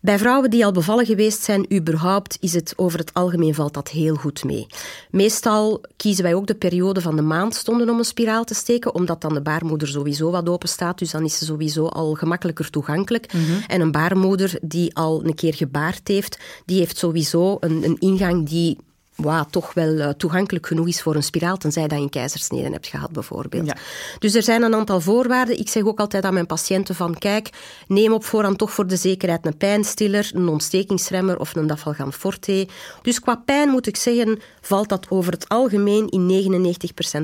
[0.00, 3.88] bij vrouwen die al bevallen geweest zijn, überhaupt, is het over het algemeen valt dat
[3.88, 4.66] heel goed mee.
[5.10, 9.20] Meestal kiezen wij ook de periode van de maandstonden om een spiraal te steken, omdat
[9.20, 13.32] dan de baarmoeder sowieso wat open staat, dus dan is ze sowieso al gemakkelijker toegankelijk.
[13.66, 18.48] En een baarmoeder die al een keer gebaard heeft, die heeft sowieso een, een ingang
[18.48, 18.78] die
[19.22, 22.70] wa, toch wel eh, toegankelijk genoeg is voor een spiraal, tenzij dat je een keizersnede
[22.70, 23.66] hebt gehad, bijvoorbeeld.
[23.66, 23.76] Ja.
[24.18, 25.58] Dus er zijn een aantal voorwaarden.
[25.58, 27.50] Ik zeg ook altijd aan mijn patiënten van, kijk,
[27.86, 32.68] neem op voorhand toch voor de zekerheid een pijnstiller, een ontstekingsremmer of een dafalgan forte.
[33.02, 36.50] Dus qua pijn moet ik zeggen, valt dat over het algemeen in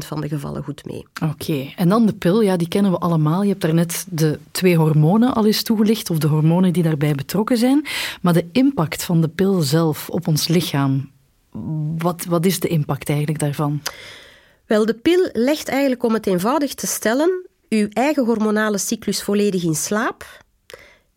[0.05, 1.07] 99% van de gevallen goed mee.
[1.23, 3.43] Oké, en dan de pil, ja, die kennen we allemaal.
[3.43, 7.57] Je hebt daarnet de twee hormonen al eens toegelicht, of de hormonen die daarbij betrokken
[7.57, 7.87] zijn.
[8.21, 11.13] Maar de impact van de pil zelf op ons lichaam,
[11.97, 13.83] wat, wat is de impact eigenlijk daarvan?
[14.67, 19.63] Wel, de pil legt eigenlijk, om het eenvoudig te stellen, uw eigen hormonale cyclus volledig
[19.63, 20.45] in slaap.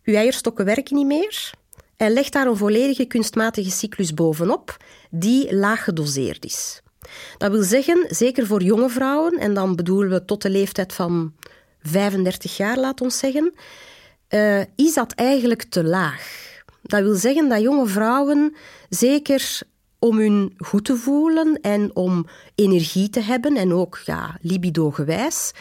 [0.04, 1.50] Uw eierstokken werken niet meer.
[1.96, 4.76] En legt daar een volledige kunstmatige cyclus bovenop,
[5.10, 6.82] die laag gedoseerd is.
[7.38, 11.34] Dat wil zeggen, zeker voor jonge vrouwen, en dan bedoelen we tot de leeftijd van
[11.82, 13.54] 35 jaar, laat ons zeggen,
[14.28, 16.46] eh, is dat eigenlijk te laag.
[16.82, 18.54] Dat wil zeggen dat jonge vrouwen
[18.88, 19.60] zeker
[19.98, 25.52] om hun goed te voelen en om energie te hebben en ook ja, libido-gewijs,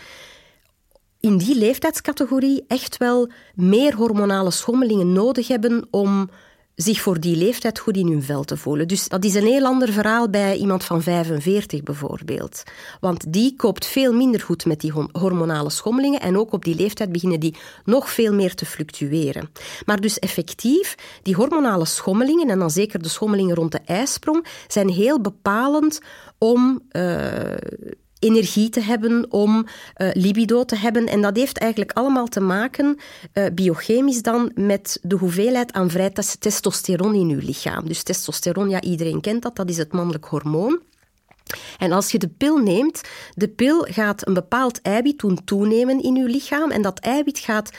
[1.20, 6.30] in die leeftijdscategorie echt wel meer hormonale schommelingen nodig hebben om
[6.78, 8.88] zich voor die leeftijd goed in hun vel te voelen.
[8.88, 12.64] Dus dat is een heel ander verhaal bij iemand van 45 bijvoorbeeld.
[13.00, 17.12] Want die koopt veel minder goed met die hormonale schommelingen en ook op die leeftijd
[17.12, 17.56] beginnen die
[17.86, 19.50] nog veel meer te fluctueren.
[19.86, 24.90] Maar dus effectief, die hormonale schommelingen, en dan zeker de schommelingen rond de ijsprong, zijn
[24.90, 26.02] heel bepalend
[26.38, 26.82] om...
[26.92, 27.54] Uh,
[28.20, 29.66] energie te hebben, om
[29.98, 31.06] uh, libido te hebben.
[31.06, 32.98] En dat heeft eigenlijk allemaal te maken,
[33.34, 37.88] uh, biochemisch dan, met de hoeveelheid aan vrij testosteron in uw lichaam.
[37.88, 40.82] Dus testosteron, ja, iedereen kent dat, dat is het mannelijk hormoon.
[41.78, 43.02] En als je de pil neemt,
[43.34, 47.72] de pil gaat een bepaald eiwit doen toenemen in uw lichaam en dat eiwit gaat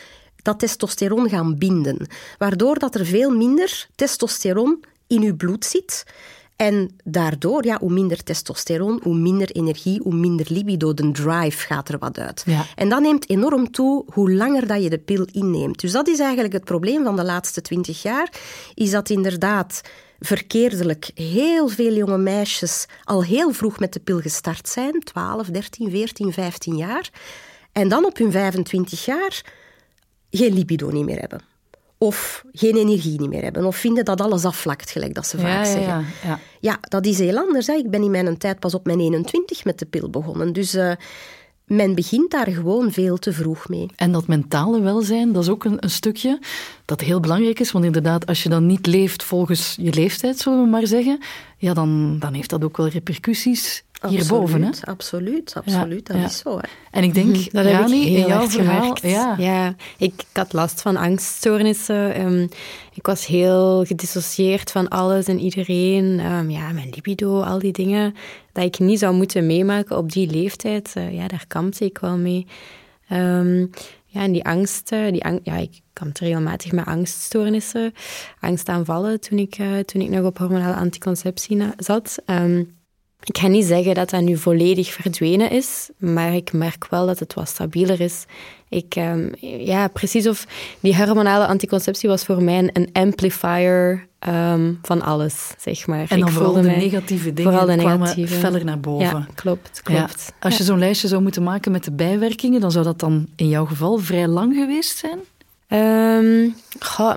[0.43, 2.07] dat testosteron gaan binden,
[2.39, 6.05] waardoor dat er veel minder testosteron in uw bloed zit.
[6.59, 11.88] En daardoor, ja, hoe minder testosteron, hoe minder energie, hoe minder libido, de drive gaat
[11.88, 12.44] er wat uit.
[12.74, 15.80] En dat neemt enorm toe hoe langer dat je de pil inneemt.
[15.80, 18.32] Dus dat is eigenlijk het probleem van de laatste twintig jaar,
[18.74, 19.80] is dat inderdaad
[20.20, 25.90] verkeerdelijk heel veel jonge meisjes al heel vroeg met de pil gestart zijn, 12, 13,
[25.90, 27.11] 14, 15 jaar,
[27.72, 29.42] en dan op hun 25 jaar
[30.30, 31.47] geen libido niet meer hebben
[31.99, 35.64] of geen energie niet meer hebben, of vinden dat alles afvlakt, gelijk dat ze vaak
[35.64, 35.82] zeggen.
[35.84, 37.66] Ja, ja, ja, dat is heel anders.
[37.66, 37.72] Hè.
[37.72, 40.53] Ik ben in mijn tijd pas op mijn 21 met de pil begonnen.
[40.53, 40.92] Dus uh,
[41.68, 43.86] men begint daar gewoon veel te vroeg mee.
[43.96, 46.38] En dat mentale welzijn, dat is ook een, een, stukje
[46.84, 47.72] dat heel belangrijk is.
[47.72, 51.18] Want inderdaad, als je dan niet leeft volgens je leeftijd, zullen we maar zeggen,
[51.57, 54.62] ja, dan, dan heeft dat ook wel repercussies hierboven.
[54.62, 54.70] Hè?
[54.84, 56.07] Absoluut, absoluut.
[56.07, 56.57] dat is zo.
[56.57, 56.68] Hè.
[56.90, 58.96] En ik denk, dat heb ik heel in jouw verhaal...
[59.01, 59.34] Ja.
[59.38, 62.20] ja, ik, ik, had last van angststoornissen.
[62.20, 62.49] Um,
[62.94, 66.20] ik was heel gedissocieerd van alles en iedereen.
[66.20, 68.14] Um, ja, mijn libido, al die dingen.
[68.53, 70.94] Dat ik niet zou moeten meemaken op die leeftijd.
[70.99, 72.46] Uh, ja, daar kampte ik wel mee.
[73.12, 73.70] Um,
[74.05, 77.92] ja, en die angst, die ang ja, ik kampte regelmatig met angststoornissen,
[78.40, 82.18] angstaanvallen toen ik, uh, toen ik nog op hormonale anticonceptie zat.
[82.26, 82.78] Um,
[83.29, 87.18] ik ga niet zeggen dat dat nu volledig verdwenen is, maar ik merk wel dat
[87.18, 88.24] het wat stabieler is.
[88.68, 90.47] Ik, um, ja, precies of
[90.81, 96.07] die hormonale anticonceptie was voor mij een amplifier um, van alles, zeg maar.
[96.09, 98.35] En dan ik vooral de negatieve dingen vooral de negatieve.
[98.35, 99.07] feller naar boven.
[99.07, 100.24] Ja, klopt, klopt.
[100.26, 100.35] Ja.
[100.41, 103.49] Als je zo'n lijstje zou moeten maken met de bijwerkingen, dan zou dat dan in
[103.49, 105.18] jouw geval vrij lang geweest zijn?
[106.24, 107.14] Um, goh,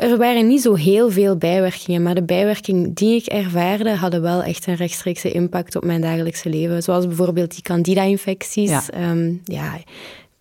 [0.00, 4.42] er waren niet zo heel veel bijwerkingen, maar de bijwerkingen die ik ervaarde hadden wel
[4.42, 6.82] echt een rechtstreekse impact op mijn dagelijkse leven.
[6.82, 8.70] Zoals bijvoorbeeld die candida-infecties.
[8.70, 8.82] Ja.
[8.90, 9.78] Ehm, ja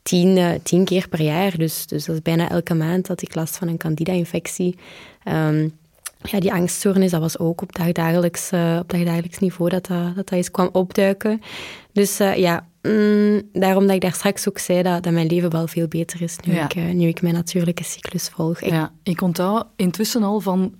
[0.03, 3.35] tien, uh, tien keer per jaar, dus, dus dat is bijna elke maand dat ik
[3.35, 4.75] last van een candida-infectie.
[5.25, 5.77] Um,
[6.21, 10.15] ja, die angststoornis, dat was ook op dagdagelijks, uh, op dagdagelijks niveau dat dat, dat,
[10.15, 11.41] dat eens kwam opduiken.
[11.91, 15.51] Dus uh, ja, Mm, daarom dat ik daar straks ook zei dat, dat mijn leven
[15.51, 18.61] wel veel beter is nu, ik, uh, nu ik mijn natuurlijke cyclus volg.
[18.61, 18.71] Ik...
[18.71, 20.73] Ja, ik onthoud intussen al van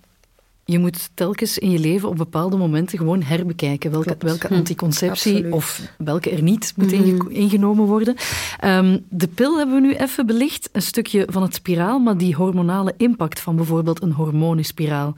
[0.69, 5.53] je moet telkens in je leven op bepaalde momenten gewoon herbekijken welke, welke hm, anticonceptie
[5.53, 7.29] of welke er niet moet mm.
[7.29, 8.15] ingenomen worden.
[8.65, 12.35] Um, de pil hebben we nu even belicht, een stukje van het spiraal, maar die
[12.35, 15.15] hormonale impact van bijvoorbeeld een hormonenspiraal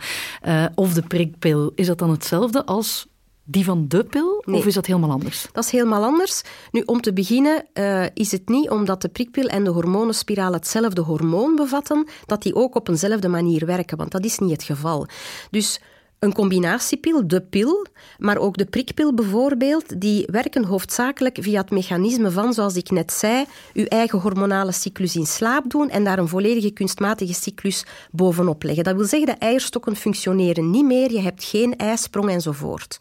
[0.48, 3.08] uh, of de prikpil, is dat dan hetzelfde als
[3.44, 4.44] die van de pil?
[4.46, 5.48] Of is dat helemaal anders?
[5.52, 6.42] Dat is helemaal anders.
[6.72, 11.02] Nu, om te beginnen uh, is het niet omdat de prikpil en de hormonenspiraal hetzelfde
[11.02, 15.08] hormoon bevatten, dat die ook op eenzelfde manier werken, want dat is niet het geval.
[15.50, 15.80] Dus
[16.22, 17.86] een combinatiepil, de pil,
[18.18, 23.12] maar ook de prikpil bijvoorbeeld, die werken hoofdzakelijk via het mechanisme van, zoals ik net
[23.12, 28.64] zei, uw eigen hormonale cyclus in slaap doen en daar een volledige kunstmatige cyclus bovenop
[28.64, 28.84] leggen.
[28.84, 32.98] Dat wil zeggen, de eierstokken functioneren niet meer, je hebt geen ijsprong enzovoort.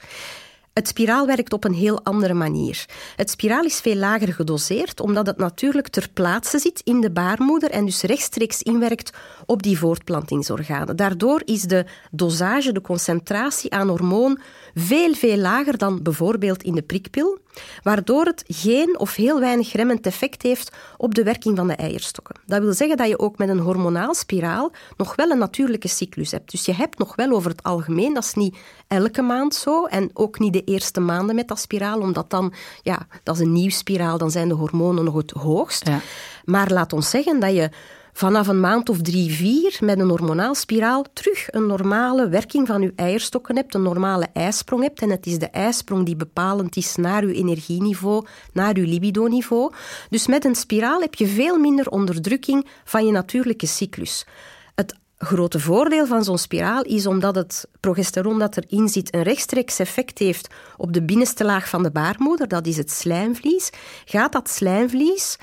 [0.72, 2.84] Het spiraal werkt op een heel andere manier.
[3.16, 7.70] Het spiraal is veel lager gedoseerd, omdat het natuurlijk ter plaatse zit in de baarmoeder
[7.70, 9.10] en dus rechtstreeks inwerkt
[9.46, 10.96] op die voortplantingsorganen.
[10.96, 14.38] Daardoor is de dosage, de concentratie aan hormoon
[14.74, 17.38] veel, veel lager dan bijvoorbeeld in de prikpil,
[17.82, 22.36] waardoor het geen of heel weinig remmend effect heeft op de werking van de eierstokken.
[22.46, 26.30] Dat wil zeggen dat je ook met een hormonaal spiraal nog wel een natuurlijke cyclus
[26.30, 26.50] hebt.
[26.50, 28.56] Dus je hebt nog wel over het algemeen, dat is niet
[28.88, 32.52] elke maand zo en ook niet de eerste maanden met dat spiraal, omdat dan,
[32.82, 35.86] ja, dat is een nieuw spiraal, dan zijn de hormonen nog het hoogst.
[35.86, 36.00] Ja.
[36.44, 37.70] Maar laat ons zeggen dat je
[38.12, 42.82] vanaf een maand of drie, vier met een hormonaal spiraal terug een normale werking van
[42.82, 45.02] uw eierstokken hebt, een normale ijsprong hebt.
[45.02, 49.72] En het is de ijsprong die bepalend is naar uw energieniveau, naar uw libidoniveau.
[50.10, 54.26] Dus met een spiraal heb je veel minder onderdrukking van je natuurlijke cyclus.
[54.74, 59.78] Het grote voordeel van zo'n spiraal is omdat het progesteron dat erin zit een rechtstreeks
[59.78, 63.70] effect heeft op de binnenste laag van de baarmoeder, dat is het slijmvlies,
[64.04, 65.38] gaat dat slijmvlies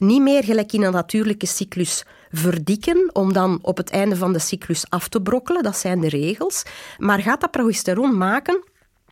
[0.00, 4.38] niet meer gelijk in een natuurlijke cyclus verdikken om dan op het einde van de
[4.38, 5.62] cyclus af te brokkelen.
[5.62, 6.62] Dat zijn de regels.
[6.98, 8.64] Maar gaat dat progesteron maken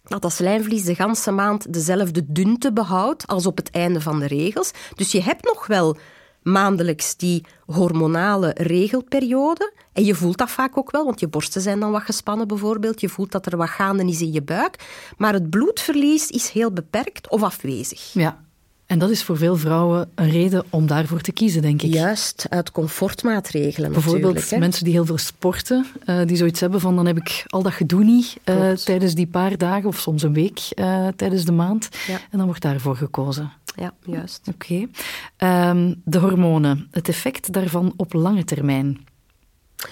[0.08, 4.26] dat dat slijmvlies de ganse maand dezelfde dunte behoudt als op het einde van de
[4.26, 4.70] regels.
[4.94, 5.96] Dus je hebt nog wel
[6.42, 9.72] maandelijks die hormonale regelperiode.
[9.92, 13.00] En je voelt dat vaak ook wel, want je borsten zijn dan wat gespannen bijvoorbeeld.
[13.00, 14.76] Je voelt dat er wat gaande is in je buik.
[15.16, 18.12] Maar het bloedverlies is heel beperkt of afwezig.
[18.12, 18.44] Ja,
[18.88, 21.92] en dat is voor veel vrouwen een reden om daarvoor te kiezen, denk ik.
[21.92, 27.06] Juist, uit comfortmaatregelen Bijvoorbeeld mensen die heel veel sporten, uh, die zoiets hebben van dan
[27.06, 30.60] heb ik al dat gedoe niet uh, tijdens die paar dagen of soms een week
[30.74, 31.88] uh, tijdens de maand.
[32.06, 32.14] Ja.
[32.30, 33.52] En dan wordt daarvoor gekozen.
[33.76, 34.48] Ja, juist.
[34.48, 34.88] Oké.
[35.36, 35.70] Okay.
[35.70, 39.06] Um, de hormonen, het effect daarvan op lange termijn.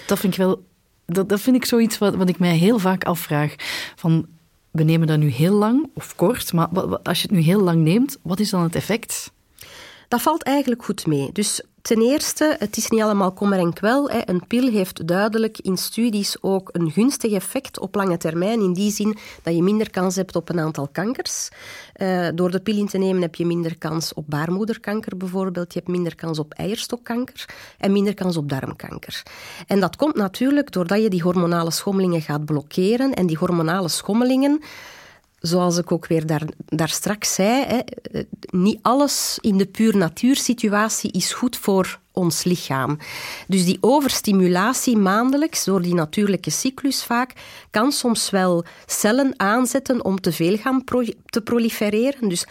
[0.07, 0.65] Dat vind ik wel...
[1.05, 3.55] Dat, dat vind ik zoiets wat, wat ik mij heel vaak afvraag.
[3.95, 4.27] Van,
[4.71, 6.67] we nemen dat nu heel lang of kort, maar
[7.03, 9.31] als je het nu heel lang neemt, wat is dan het effect?
[10.07, 11.29] Dat valt eigenlijk goed mee.
[11.31, 14.09] Dus ten eerste, het is niet allemaal kommer en kwel.
[14.09, 14.19] Hè.
[14.25, 18.61] Een pil heeft duidelijk in studies ook een gunstig effect op lange termijn.
[18.61, 21.49] In die zin dat je minder kans hebt op een aantal kankers.
[21.97, 25.73] Uh, door de pil in te nemen heb je minder kans op baarmoederkanker bijvoorbeeld.
[25.73, 27.45] Je hebt minder kans op eierstokkanker
[27.77, 29.23] en minder kans op darmkanker.
[29.67, 33.13] En dat komt natuurlijk doordat je die hormonale schommelingen gaat blokkeren.
[33.13, 34.61] En die hormonale schommelingen
[35.39, 37.79] zoals ik ook weer daar, daar straks zei, hè,
[38.49, 42.97] niet alles in de puur natuursituatie is goed voor ons lichaam.
[43.47, 47.33] Dus die overstimulatie maandelijks, door die natuurlijke cyclus vaak,
[47.71, 50.83] kan soms wel cellen aanzetten om te veel gaan
[51.25, 52.29] te prolifereren.
[52.29, 52.45] Dus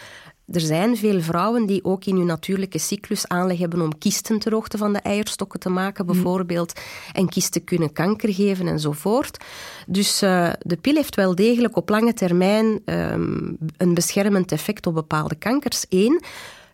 [0.52, 4.52] er zijn veel vrouwen die ook in hun natuurlijke cyclus aanleg hebben om kisten ter
[4.52, 6.14] hoogte van de eierstokken te maken, mhm.
[6.14, 6.80] bijvoorbeeld.
[7.12, 9.44] En kisten kunnen kanker geven enzovoort.
[9.86, 14.94] Dus uh, de pil heeft wel degelijk op lange termijn um, een beschermend effect op
[14.94, 15.86] bepaalde kankers.
[15.88, 16.22] Eén.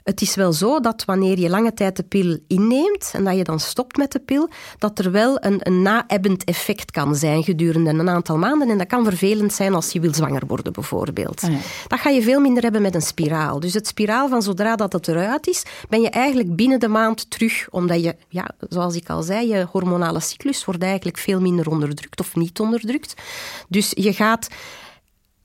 [0.05, 3.45] Het is wel zo dat wanneer je lange tijd de pil inneemt en dat je
[3.45, 4.49] dan stopt met de pil,
[4.79, 8.71] dat er wel een, een na-ebbend effect kan zijn gedurende een aantal maanden.
[8.71, 11.43] En dat kan vervelend zijn als je wil zwanger worden, bijvoorbeeld.
[11.43, 11.51] Oh
[11.89, 13.61] dat ga je veel minder hebben met een spiraal.
[13.61, 17.31] Dus het spiraal van zodra dat het eruit is, ben je eigenlijk binnen de maand
[17.31, 21.69] terug, omdat je, ja, zoals ik al zei, je hormonale cyclus wordt eigenlijk veel minder
[21.71, 23.15] onderdrukt of niet onderdrukt.
[23.69, 24.49] Dus je gaat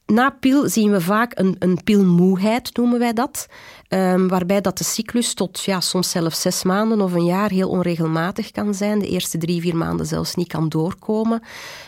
[0.07, 3.47] na pil zien we vaak een, een pilmoeheid, noemen wij dat.
[3.89, 7.69] Um, waarbij dat de cyclus tot ja, soms zelfs zes maanden of een jaar heel
[7.69, 8.99] onregelmatig kan zijn.
[8.99, 11.41] De eerste drie, vier maanden zelfs niet kan doorkomen.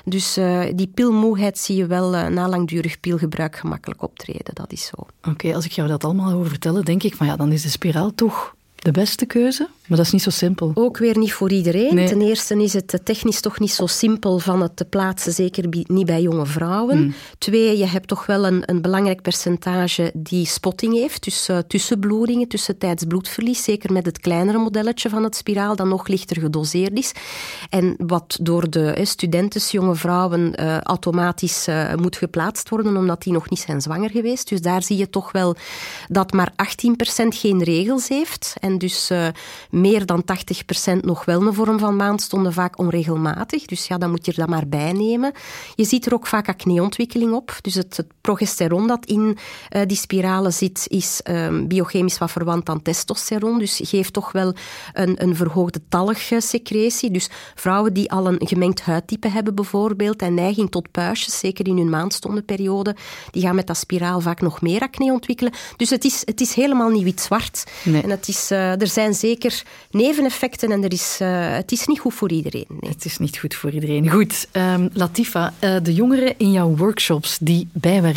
[0.05, 4.53] Dus uh, die pilmoeheid zie je wel uh, na langdurig pilgebruik gemakkelijk optreden.
[4.55, 5.30] Dat is zo.
[5.30, 7.70] Oké, als ik jou dat allemaal hoor vertellen, denk ik van ja, dan is de
[7.70, 9.70] spiraal toch de beste keuze?
[9.90, 10.72] Maar dat is niet zo simpel.
[10.74, 12.08] Ook weer niet voor iedereen.
[12.08, 16.06] Ten eerste is het technisch toch niet zo simpel van het te plaatsen, zeker niet
[16.06, 16.98] bij jonge vrouwen.
[16.98, 17.14] Hmm.
[17.38, 22.48] Twee, je hebt toch wel een, een belangrijk percentage die spotting heeft, dus uh, tussenbloedingen,
[22.48, 27.12] tussentijds bloedverlies, zeker met het kleinere modelletje van het spiraal, dat nog lichter gedoseerd is.
[27.70, 33.24] En wat door de uh, studentes, jonge vrouwen, uh, automatisch uh, moet geplaatst worden, omdat
[33.24, 34.50] die nog niet zijn zwanger geweest.
[34.50, 35.56] Dus daar zie je toch wel
[36.08, 36.56] dat maar 18%
[37.28, 38.56] geen regels heeft.
[38.60, 39.12] En dus
[39.82, 40.24] meer dan
[40.94, 43.66] 80% nog wel een vorm van maandstonden, vaak onregelmatig.
[43.66, 45.32] Dus ja, dan moet je er dat maar bij nemen.
[45.76, 47.58] Je ziet er ook vaak acneontwikkeling op.
[47.62, 49.38] Dus het progesteron dat in
[49.76, 53.60] uh, die spiralen zit, is um, biochemisch wat verwant aan testosteron.
[53.60, 54.54] Dus geeft toch wel
[54.94, 57.12] een, een verhoogde talgsecretie.
[57.12, 61.78] Dus vrouwen die al een gemengd huidtype hebben bijvoorbeeld en neiging tot puistjes, zeker in
[61.78, 62.96] hun maandstondenperiode,
[63.32, 65.54] die gaan met dat spiraal vaak nog meer acne ontwikkelen.
[65.78, 67.64] Dus het is, het is helemaal niet wit-zwart.
[67.84, 68.02] Nee.
[68.02, 72.00] En het is, uh, er zijn zeker neveneffecten en er is, uh, het is niet
[72.00, 72.66] goed voor iedereen.
[72.80, 72.92] Nee.
[72.92, 74.10] Het is niet goed voor iedereen.
[74.10, 75.54] Goed, um, Latifa,
[75.84, 77.68] de jongeren in jouw workshops die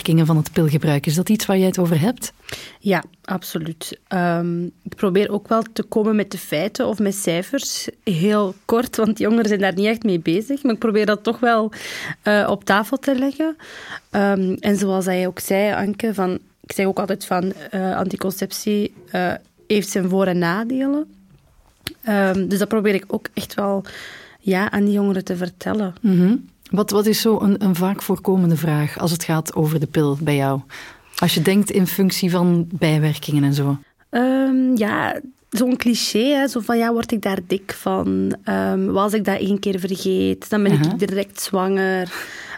[0.03, 2.33] bijwerkingen van het pilgebruik, is dat iets waar jij het over hebt?
[2.79, 3.99] Ja, absoluut.
[4.09, 7.89] Um, ik probeer ook wel te komen met de feiten of met cijfers.
[8.05, 10.63] Heel kort, want jongeren zijn daar niet echt mee bezig.
[10.63, 11.73] Maar ik probeer dat toch wel
[12.25, 13.57] uh, op tafel te leggen.
[14.11, 18.95] Um, en zoals jij ook zei, Anke, van, ik zeg ook altijd van uh, anticonceptie
[19.67, 21.07] heeft zijn voor- en nadelen.
[22.09, 23.85] Um, dus dat probeer ik ook echt wel
[24.41, 25.95] ja, aan die jongeren te vertellen.
[26.01, 26.49] Mm -hmm.
[26.73, 30.19] Wat, wat is zo een, een vaak voorkomende vraag als het gaat over de pil
[30.21, 30.61] bij jou?
[31.17, 33.79] Als je denkt in functie van bijwerkingen en zo.
[34.11, 35.21] Um, ja,
[35.51, 38.37] zo'n cliché, hè, zo van ja, word ik daar dik van?
[38.45, 40.93] Um, als ik dat één keer vergeet, dan ben uh -huh.
[40.93, 42.13] ik direct zwanger.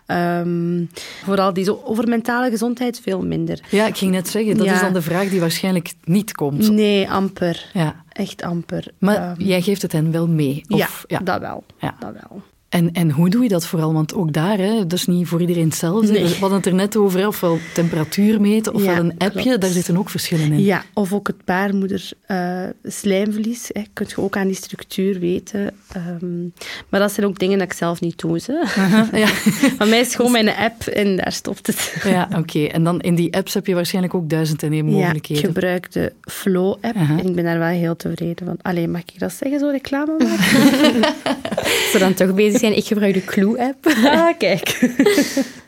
[0.06, 0.88] Um,
[1.24, 3.60] vooral die zo, over mentale gezondheid veel minder.
[3.70, 4.74] Ja, ik ging net zeggen, dat ja.
[4.74, 6.70] is dan de vraag die waarschijnlijk niet komt.
[6.70, 7.70] Nee, amper.
[7.72, 8.04] Ja.
[8.08, 8.86] Echt amper.
[8.98, 10.62] Maar um, jij geeft het hen wel mee?
[10.68, 11.64] Of, ja, ja, dat wel.
[11.78, 11.94] Ja.
[11.98, 12.42] Dat wel.
[12.74, 13.92] En, en hoe doe je dat vooral?
[13.92, 16.12] Want ook daar, hè, dat is niet voor iedereen hetzelfde.
[16.12, 16.22] Nee.
[16.24, 19.42] We hadden het er net over, ofwel temperatuur meten, ofwel Ja, een appje.
[19.42, 19.60] klopt.
[19.60, 20.62] Daar zitten ook verschillen in.
[20.64, 23.70] Ja, of ook het baarmoeder eh, slijmvlies.
[23.72, 25.70] Hè, kun je ook aan die structuur weten.
[25.92, 26.42] Ehm,
[26.88, 28.40] maar dat zijn ook dingen dat ik zelf niet doe.
[28.46, 29.18] Hè.
[29.18, 29.26] ja.
[29.78, 31.94] Van mij is gewoon mijn app en daar stopt het.
[32.04, 32.64] Ja, oké.
[32.64, 35.44] En dan in die apps heb je waarschijnlijk ook duizend en één Ja, ik mogelijkheden.
[35.44, 38.56] gebruik de Flow-app en ik ben daar wel heel tevreden van.
[38.62, 41.00] Allee, mag ik dat zeggen, zo reclame maken?
[41.92, 43.86] We dan toch bezig zijn, ik gebruik de Clue-app.
[44.04, 44.68] ah, kijk.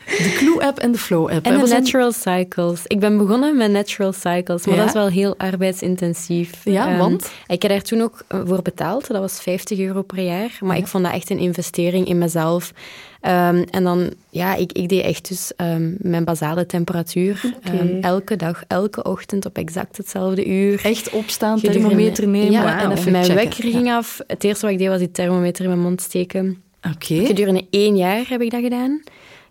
[0.07, 1.47] De Clue-app en de Flow-app.
[1.47, 2.80] En de zijn- Natural Cycles.
[2.86, 4.80] Ik ben begonnen met Natural Cycles, maar Ja?
[4.80, 6.51] dat is wel heel arbeidsintensief.
[6.64, 7.30] Ja, Ehm, want?
[7.47, 9.07] Ik heb daar toen ook eh, voor betaald.
[9.07, 10.59] Dat was 50 euro per jaar.
[10.61, 12.72] Maar ik vond dat echt een investering in mezelf.
[13.20, 17.40] Ehm, en dan, ja, ik, ik deed echt dus ehm, mijn basale temperatuur.
[17.62, 20.80] ehm, elke dag, elke ochtend op exact hetzelfde uur.
[20.84, 23.42] Echt opstaan, thermometer nemen Ja, en even mijn checken.
[23.44, 24.20] wekker ging af.
[24.26, 26.61] Het eerste wat ik deed was die thermometer in mijn mond steken.
[26.94, 27.26] Oké.
[27.26, 29.00] Gedurende één jaar heb ik dat gedaan.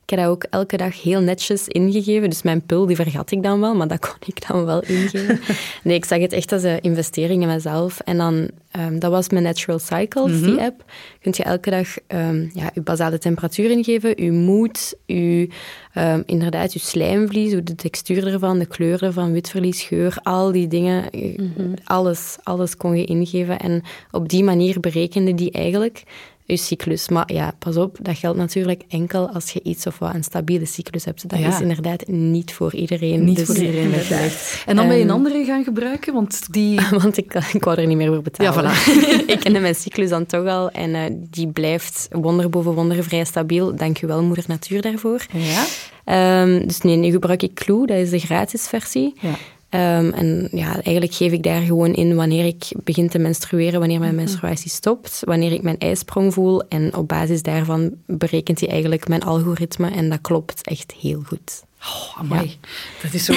[0.04, 2.30] Ik heb dat ook elke dag heel netjes ingegeven.
[2.30, 5.40] Dus mijn pil, die vergat ik dan wel, maar dat kon ik dan wel ingeven.
[5.84, 8.00] nee, ik zag het echt als een investering in mezelf.
[8.00, 10.84] En dan, ehm, dat was mijn Natural Cycles, die app.
[11.22, 15.50] Kunt je elke dag ehm, ja, je basale temperatuur ingeven, je moed, je,
[15.94, 20.68] ehm, inderdaad, je slijmvlies, hoe de textuur ervan, de kleur ervan, witverlies, geur, al die
[20.68, 21.10] dingen.
[21.12, 21.40] eh,
[21.84, 23.60] Alles, alles kon je ingeven.
[23.60, 26.04] En op die manier berekende die eigenlijk
[26.48, 27.10] je cyclus.
[27.10, 30.66] Maar ja, pas op, dat geldt natuurlijk enkel als je iets of wat een stabiele
[30.66, 31.30] cyclus hebt.
[31.30, 31.48] Dat Ja.
[31.48, 33.24] is inderdaad niet voor iedereen.
[33.24, 34.64] Niet Dus- voor iedereen weggelegd.
[34.66, 36.80] En dan ben je een andere gaan gebruiken, want die...
[37.02, 38.64] Want ik, ik wou er niet meer voor betalen.
[38.64, 43.04] Ja, ik kende mijn cyclus dan toch al en eh, die blijft wonder boven wonder
[43.04, 43.76] vrij stabiel.
[43.76, 45.26] Dank u wel, moeder natuur, daarvoor.
[45.32, 45.66] Ja?
[46.06, 49.14] Ehm, dus nee, nu gebruik ik Clue, dat is de gratis versie.
[49.20, 49.36] Ja.
[49.76, 54.00] Ehm, en ja, eigenlijk geef ik daar gewoon in wanneer ik begin te menstrueren, wanneer
[54.00, 56.68] mijn menstruatie stopt, wanneer ik mijn ijsprong voel.
[56.68, 61.64] En op basis daarvan berekent hij eigenlijk mijn algoritme en dat klopt echt heel goed.
[61.88, 62.58] Oh, amai.
[63.02, 63.34] Dat is zo...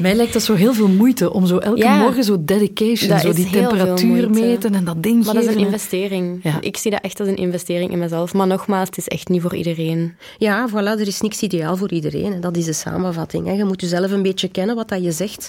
[0.00, 1.98] Mij lijkt dat zo heel veel moeite om zo elke Ja.
[1.98, 5.58] morgen zo dedication, Dat zo die temperatuur meten en dat ding Maar dat is een
[5.58, 6.40] investering.
[6.42, 6.58] Ja.
[6.60, 8.34] Ik zie dat echt als een investering in mezelf.
[8.34, 10.16] Maar nogmaals, het is echt niet voor iedereen.
[10.38, 12.32] Ja, voilà, er is niks ideaal voor iedereen.
[12.32, 13.46] En dat is de samenvatting.
[13.46, 13.52] Hè.
[13.52, 15.48] Je moet jezelf een beetje kennen, wat dat je zegt.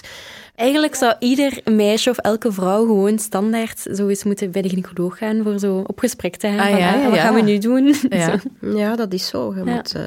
[0.60, 5.18] Eigenlijk zou ieder meisje of elke vrouw gewoon standaard zo eens moeten bij de gynaecoloog
[5.18, 6.58] gaan voor zo op gesprek te gaan.
[6.58, 7.22] Ah, van, ja, ah, wat ja.
[7.22, 7.94] gaan we nu doen?
[8.10, 8.34] Ja.
[8.60, 9.54] Ja, dat is zo.
[9.56, 9.74] Je Ja.
[9.74, 9.94] moet...
[9.94, 10.02] eh,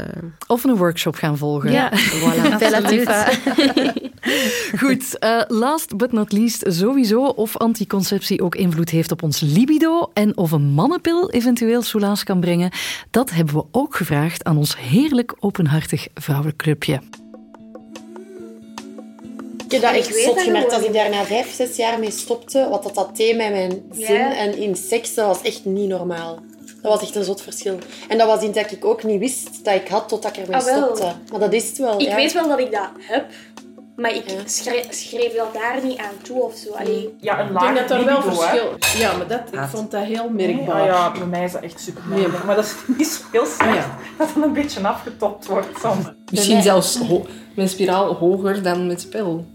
[0.47, 1.71] Of een workshop gaan volgen.
[1.71, 2.57] Ja, voilà.
[4.79, 10.09] Goed, eh, last but not least, sowieso of anticonceptie ook invloed heeft op ons libido
[10.13, 12.71] en of een mannenpil eventueel soelaas kan brengen,
[13.11, 16.99] dat hebben we ook gevraagd aan ons heerlijk openhartig vrouwenclubje.
[19.75, 21.99] Ik heb dat echt Ik zot dat gemerkt als ik daar na vijf, zes jaar
[21.99, 22.67] mee stopte.
[22.69, 24.35] Wat dat, dat deed met mijn zin Ja.
[24.35, 26.39] en in seks, dat was echt niet normaal.
[26.81, 27.77] Dat was echt een zot verschil.
[28.07, 30.61] En dat was iets dat ik ook niet wist dat ik had totdat ik ermee
[30.61, 31.11] Ah, stopte.
[31.31, 31.99] Maar dat is het wel.
[32.01, 32.15] Ik ja.
[32.15, 33.25] weet wel dat ik dat heb,
[33.95, 36.71] maar ik schreef, schreef dat daar niet aan toe of zo.
[36.73, 38.31] Allee, Ja, een Ik laag denk dat er wel hè.
[38.33, 38.69] verschil...
[38.97, 40.81] Ja, maar dat, ik vond dat heel merkbaar.
[40.81, 42.45] Ah ja, bij mij is dat echt super Nee, maar...
[42.45, 43.97] maar dat is niet zo heel slecht Ah, ja.
[44.17, 46.05] dat het een beetje afgetopt wordt soms.
[46.31, 49.45] Misschien zelfs ho- mijn spiraal hoger dan met pil.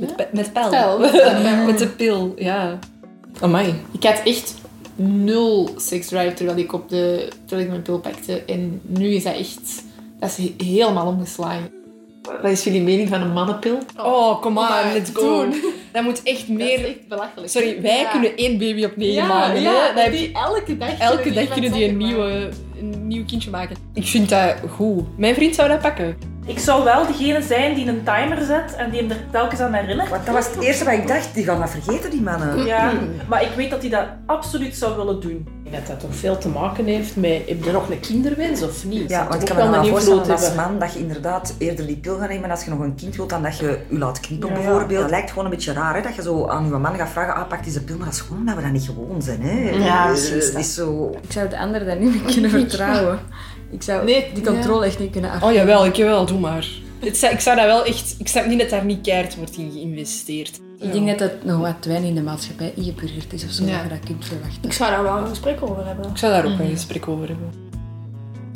[0.00, 0.68] Met, met pijl.
[0.70, 0.98] Pijl.
[1.66, 2.78] met de pil, ja.
[3.40, 3.74] Amai.
[3.92, 4.54] Ik had echt
[4.96, 8.42] nul seksdrive terwijl ik, op de, terwijl ik mijn pil pakte.
[8.46, 9.84] En nu is dat echt...
[10.20, 11.70] Dat is he- helemaal omgeslagen.
[12.42, 13.78] Wat is jullie mening van een mannenpil?
[13.96, 15.22] Oh, come on, maar let's go.
[15.44, 15.54] doen.
[15.92, 16.78] Dat moet echt Dat meer...
[16.80, 17.50] is echt belachelijk.
[17.50, 18.10] Sorry, wij Ja.
[18.10, 21.62] kunnen één baby op negen Ja, ja, die je- elke dag elke kunnen dag die
[21.62, 22.48] kunnen die een, nieuwe,
[22.80, 23.76] een nieuw kindje maken.
[23.94, 25.18] Ik vind dat goed.
[25.18, 26.16] Mijn vriend zou dat pakken.
[26.50, 29.72] Ik zou wel degene zijn die een timer zet en die hem er telkens aan
[29.72, 30.08] herinnert.
[30.08, 31.34] Want dat was het eerste wat ik dacht.
[31.34, 32.64] Die gaan dat vergeten, die mannen.
[32.64, 32.92] Ja,
[33.28, 35.48] maar ik weet dat hij dat absoluut zou willen doen.
[35.64, 37.42] Ik denk dat dat toch veel te maken heeft met...
[37.46, 39.10] Heb je nog een kinderwens of niet?
[39.10, 41.96] Ja, Dat want ik kan me wel voorstellen als man dat je inderdaad eerder die
[41.96, 44.48] pil gaat nemen als je nog een kind wilt dan dat je je laat knippen
[44.48, 44.60] Ja, ja.
[44.60, 45.00] bijvoorbeeld.
[45.00, 47.34] Dat lijkt gewoon een beetje raar hè, dat je zo aan je man gaat vragen,
[47.34, 49.42] ah pak deze pil, maar dat is gewoon dat we dat niet gewoon zijn.
[49.42, 49.70] Hè.
[49.70, 51.10] Ja, precies, Het is zo...
[51.22, 53.18] Ik zou de ander daar niet meer kunnen vertrouwen.
[53.70, 55.42] Ik zou Nee, die controle echt niet kunnen af.
[55.42, 56.68] Oh jawel, ik wel, doe maar.
[56.98, 58.14] Het zou- ik zou dat wel echt...
[58.18, 60.60] Ik snap niet dat daar niet keihard wordt in geïnvesteerd.
[60.78, 63.64] Ik denk dat het nog wat te weinig in de maatschappij ingeburgerd is of zo,
[63.64, 63.72] Ja.
[63.72, 64.62] dat je dat kunt verwachten.
[64.62, 66.10] Ik zou daar wel een gesprek over hebben.
[66.10, 67.68] Ik zou daar ook een gesprek over hebben.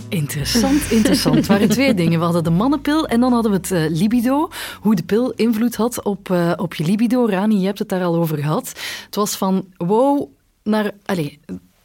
[0.09, 1.35] Interessant, interessant.
[1.35, 2.19] Het waren twee dingen.
[2.19, 4.49] We hadden de mannenpil en dan hadden we het eh, libido.
[4.81, 7.27] Hoe de pil invloed had op, eh, op je libido.
[7.29, 8.69] Rani, je hebt het daar al over gehad.
[9.05, 10.29] Het was van wow
[10.63, 10.91] naar...
[11.05, 11.37] Allez,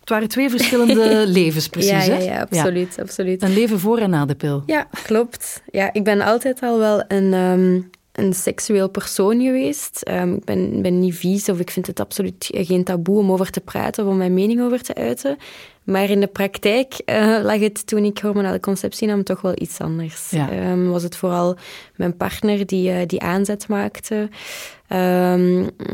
[0.10, 1.92] het waren twee verschillende levens, precies.
[1.92, 2.24] ja, ja, hè?
[2.24, 3.42] ja, absoluut, absoluut.
[3.42, 4.64] Een leven voor en na de pil.
[4.66, 5.62] Ja, klopt.
[5.72, 7.82] Ja, ik ben altijd al wel een, ehm,
[8.12, 10.02] een seksueel persoon geweest.
[10.02, 13.52] Ehm, ik ben, ben niet vies of ik vind het absoluut geen taboe om over
[13.52, 15.38] te praten of om mijn mening over te uiten.
[15.84, 19.80] Maar in de praktijk uh, lag het toen ik hormonale conceptie nam toch wel iets
[19.80, 20.32] anders.
[20.32, 21.58] Ehm, was het vooral
[21.96, 24.30] mijn partner die, uh, die aanzet maakte.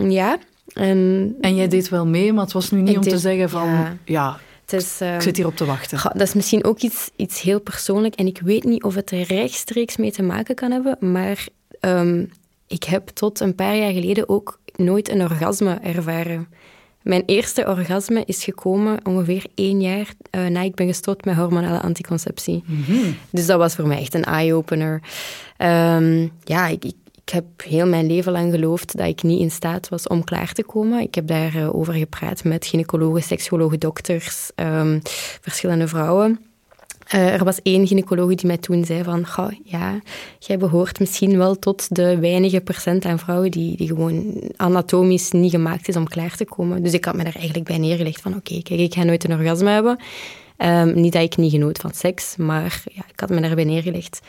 [0.08, 0.38] Ja.
[0.76, 4.00] En, en jij deed wel mee, maar het was nu niet om te zeggen van...
[4.06, 4.40] ja
[4.74, 6.00] is, ik zit hier op te wachten.
[6.04, 8.16] dat is misschien ook iets, iets heel persoonlijk.
[8.16, 11.12] En ik weet niet of het er rechtstreeks mee te maken kan hebben.
[11.12, 11.48] Maar
[11.80, 12.32] um,
[12.68, 16.48] ik heb tot een paar jaar geleden ook nooit een orgasme ervaren.
[17.02, 21.82] Mijn eerste orgasme is gekomen ongeveer één jaar uh, na ik ben gestopt met hormonale
[21.82, 22.64] anticonceptie.
[22.66, 23.16] Mm -hmm.
[23.30, 25.02] Dus dat was voor mij echt een eye-opener.
[25.58, 26.96] Um, ja, ik, ik,
[27.26, 30.54] ik, heb heel mijn leven lang geloofd dat ik niet in staat was om klaar
[30.54, 31.02] te komen.
[31.02, 35.02] Ik heb daarover uh, gepraat met gynaecologen, seksuologen, dokters, um,
[35.42, 36.40] verschillende vrouwen.
[37.14, 40.02] Uh, er was één gynaecoloog die mij toen zei van, Goh, ja,
[40.40, 45.52] jij behoort misschien wel tot de weinige procent aan vrouwen die, die gewoon anatomisch niet
[45.52, 46.84] gemaakt is om klaar te komen.
[46.84, 49.40] Dus ik had me daar eigenlijk bij neergelegd van, oké, kijk, ik ga nooit een
[49.40, 49.98] orgasme hebben.
[50.58, 54.20] Um, niet dat ik niet genoot van seks, maar ja, ik had me daarbij neergelegd.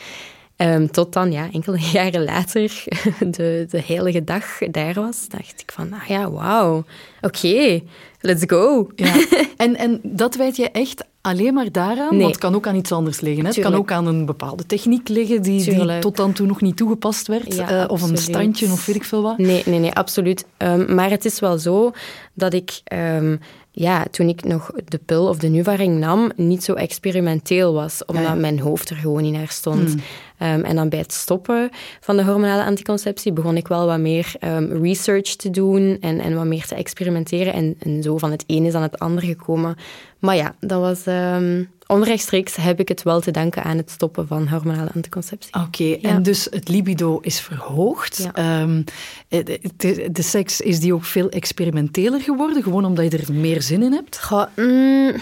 [0.57, 2.85] Um, tot dan, ja, enkele jaren later,
[3.37, 6.85] de, de heilige dag daar was, dacht ik van, ah ja, wauw,
[7.21, 7.81] oké,
[8.21, 8.91] let's go.
[8.95, 9.15] Ja.
[9.57, 12.11] En, en dat weet je echt alleen maar daaraan?
[12.11, 12.21] Nee.
[12.21, 13.45] Want het kan ook aan iets anders liggen.
[13.45, 13.51] Hè?
[13.51, 16.77] Het kan ook aan een bepaalde techniek liggen die, die tot dan toe nog niet
[16.77, 17.55] toegepast werd.
[17.55, 19.39] Ja, uh, of een standje of weet ik veel wat.
[19.39, 20.45] Nee, nee, nee absoluut.
[20.59, 21.93] Um, maar het is wel zo
[22.35, 22.81] dat ik...
[22.93, 23.41] Um,
[23.79, 28.25] ja, toen ik nog de pil of de Nuvaring nam, niet zo experimenteel was, omdat
[28.25, 28.35] ja.
[28.35, 29.95] mijn hoofd er gewoon niet naar stond.
[29.95, 30.01] Mm.
[30.43, 31.71] Um, en dan bij het stoppen
[32.01, 36.35] van de hormonale anticonceptie begon ik wel wat meer um, research te doen en, en
[36.35, 37.53] wat meer te experimenteren.
[37.53, 39.77] En, en zo van het een is aan het ander gekomen.
[40.19, 41.07] Maar ja, dat was...
[41.07, 45.55] Um, onrechtstreeks heb ik het wel te danken aan het stoppen van hormonale anticonceptie.
[45.55, 46.09] Oké, okay, ja.
[46.09, 48.29] en dus het libido is verhoogd.
[48.35, 48.63] Ja.
[48.63, 48.85] Um,
[49.29, 52.63] de, de, seks, is die ook veel experimenteler geworden?
[52.63, 54.23] Gewoon omdat je er meer zin in hebt?
[54.25, 55.15] Goh, mm,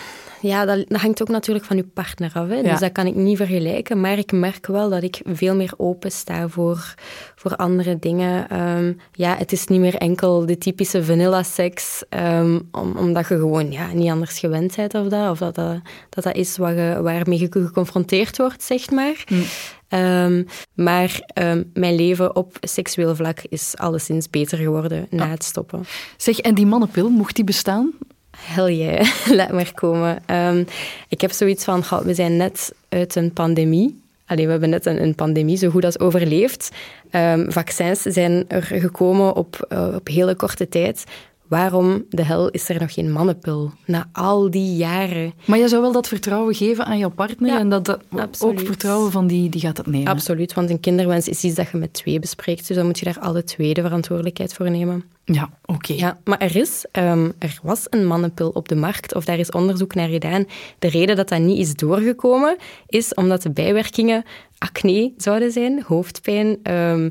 [0.49, 2.49] ja, dat, dat, hangt ook natuurlijk van je partner af.
[2.49, 2.55] Hè?
[2.55, 2.62] Ja.
[2.62, 4.01] Dus dat kan ik niet vergelijken.
[4.01, 6.95] Maar ik merk wel dat ik veel meer open sta voor,
[7.34, 8.61] voor andere dingen.
[8.61, 13.36] Um, ja, het is niet meer enkel de typische vanilla seks, um, om, omdat je
[13.36, 15.30] gewoon ja, niet anders gewend bent of dat.
[15.30, 19.24] Of dat dat, dat, dat is wat je, waarmee je geconfronteerd wordt, zeg maar.
[19.28, 19.42] Mm.
[19.88, 25.84] Um, maar um, mijn leven op seksueel vlak is alleszins beter geworden na het stoppen.
[26.16, 27.92] Zeg, en die mannenpil, mocht die bestaan?
[28.37, 29.07] Hell yeah,
[29.39, 30.22] laat maar komen.
[30.30, 30.66] Um,
[31.09, 34.03] ik heb zoiets van, goh, we zijn net uit een pandemie.
[34.26, 36.70] Allee, we hebben net een, een pandemie zo goed als overleefd.
[37.11, 41.05] Um, vaccins zijn er gekomen op, uh, op hele korte tijd.
[41.49, 45.32] Waarom de hel is er nog geen mannenpil na al die jaren?
[45.45, 47.99] Maar je zou wel dat vertrouwen geven aan jouw partner ja, en dat, dat
[48.41, 50.12] ook vertrouwen van die, die gaat dat nemen.
[50.12, 53.05] Absoluut, want een kinderwens is iets dat je met twee bespreekt, dus dan moet je
[53.05, 55.05] daar alle twee de verantwoordelijkheid voor nemen.
[55.25, 55.93] Ja, oké.
[55.93, 59.51] Ja, maar er, is, um, er was een mannenpil op de markt, of daar is
[59.51, 60.45] onderzoek naar gedaan.
[60.79, 62.57] De reden dat dat niet is doorgekomen,
[62.87, 64.25] is omdat de bijwerkingen
[64.59, 67.11] acne zouden zijn, hoofdpijn, um,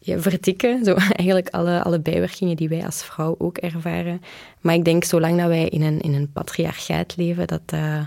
[0.00, 0.84] vertikken.
[0.84, 4.20] Zo eigenlijk alle, alle bijwerkingen die wij als vrouw ook ervaren.
[4.60, 8.00] Maar ik denk, zolang dat wij in een, in een patriarchaat leven, dat, uh,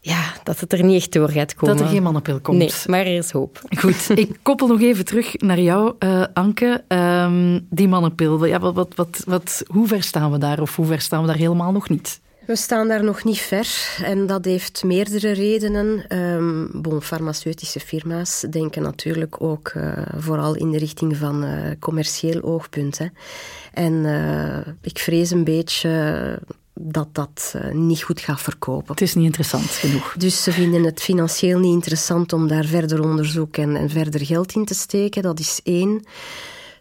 [0.00, 1.76] ja, dat het er niet echt door gaat komen.
[1.76, 2.58] Dat er geen mannenpil komt.
[2.58, 3.62] Nee, maar er is hoop.
[3.78, 6.84] Goed, ik koppel nog even terug naar jou, uh, Anke.
[6.88, 10.60] Um, die mannenpil, ja, wat, wat, wat, wat, hoe ver staan we daar?
[10.60, 12.20] Of hoe ver staan we daar helemaal nog niet?
[12.50, 16.16] We staan daar nog niet ver en dat heeft meerdere redenen.
[16.18, 22.42] Um, bon, farmaceutische firma's denken natuurlijk ook uh, vooral in de richting van uh, commercieel
[22.42, 22.98] oogpunt.
[22.98, 23.06] Hè.
[23.72, 26.38] En uh, ik vrees een beetje
[26.74, 28.92] dat dat uh, niet goed gaat verkopen.
[28.92, 30.14] Het is niet interessant genoeg.
[30.18, 34.52] Dus ze vinden het financieel niet interessant om daar verder onderzoek en, en verder geld
[34.52, 35.22] in te steken.
[35.22, 36.04] Dat is één.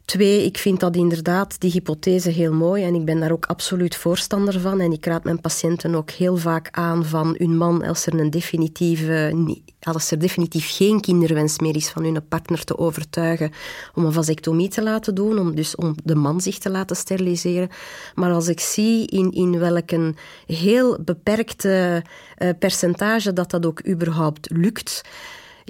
[0.10, 3.96] Twee, ik vind dat inderdaad die hypothese heel mooi en ik ben daar ook absoluut
[3.96, 4.80] voorstander van.
[4.80, 8.30] En ik raad mijn patiënten ook heel vaak aan van hun man, als er, een
[8.30, 9.46] definitieve,
[9.82, 13.52] als er definitief geen kinderwens meer is, van hun partner te overtuigen
[13.94, 17.70] om een vasectomie te laten doen, om dus om de man zich te laten steriliseren.
[18.16, 22.04] Maar als ik zie in, in welk een heel beperkte
[22.38, 25.02] uh, percentage dat dat ook überhaupt lukt,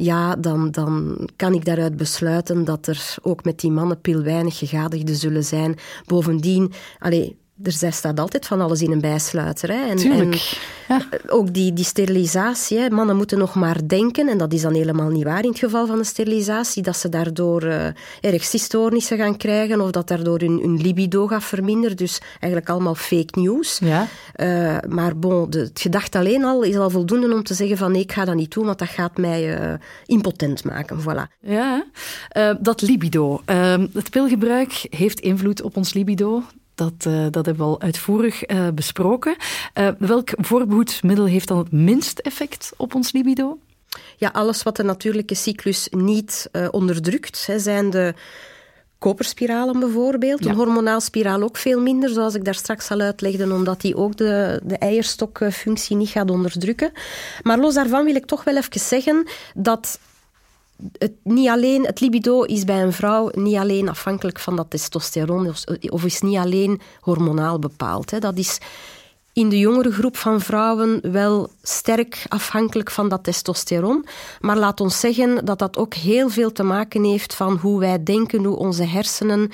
[0.04, 5.16] ja, dan, dan kan ik daaruit besluiten dat er ook met die mannenpil weinig gegadigden
[5.16, 5.78] zullen zijn.
[6.06, 9.70] Bovendien, allee, er staat altijd van alles in een bijsluiter.
[9.70, 9.89] Hè.
[9.89, 10.57] En, Tuurlijk.
[10.88, 12.78] En Ook die, die sterilisatie.
[12.78, 12.89] Hè.
[12.89, 15.88] Mannen moeten nog maar denken, en dat is dan helemaal niet waar in het geval
[15.88, 17.86] van de sterilisatie, dat ze daardoor uh,
[18.22, 21.97] erectiestoornissen gaan krijgen of dat daardoor hun, hun, libido gaat verminderen.
[21.97, 23.80] Dus eigenlijk allemaal fake news.
[23.80, 24.07] Ja.
[24.36, 27.91] Uh, maar bon, de, het gedacht alleen al is al voldoende om te zeggen van
[27.91, 29.74] nee, ik ga dat niet doen, want dat gaat mij uh,
[30.05, 30.99] impotent maken.
[31.01, 31.38] Voilà.
[31.39, 31.86] Ja,
[32.60, 33.41] dat libido.
[33.45, 36.43] Ehm, het pilgebruik heeft invloed op ons libido.
[36.80, 39.36] Dat, uh, dat hebben we al uitvoerig uh, besproken.
[39.74, 43.58] Uh, welk voorbehoedsmiddel heeft dan het minst effect op ons libido?
[44.18, 48.14] Ja, alles wat de natuurlijke cyclus niet onderdrukt, hè, zijn de
[48.98, 50.44] koperspiralen bijvoorbeeld.
[50.44, 50.50] Ja.
[50.50, 54.18] Een hormonaal spiraal ook veel minder, zoals ik daar straks al uitlegde, omdat die ook
[54.18, 56.92] de, de eierstokfunctie niet gaat onderdrukken.
[57.42, 60.00] Maar los daarvan wil ik toch wel even zeggen dat
[60.98, 65.48] het, niet alleen, het libido is bij een vrouw niet alleen afhankelijk van dat testosteron
[65.90, 68.12] of, is niet alleen hormonaal bepaald.
[68.12, 68.20] Hè.
[68.20, 68.60] Dat is
[69.40, 74.06] in de jongere groep van vrouwen wel sterk afhankelijk van dat testosteron.
[74.40, 78.04] Maar laat ons zeggen dat dat ook heel veel te maken heeft van hoe wij
[78.04, 79.48] denken, hoe onze hersenen uh,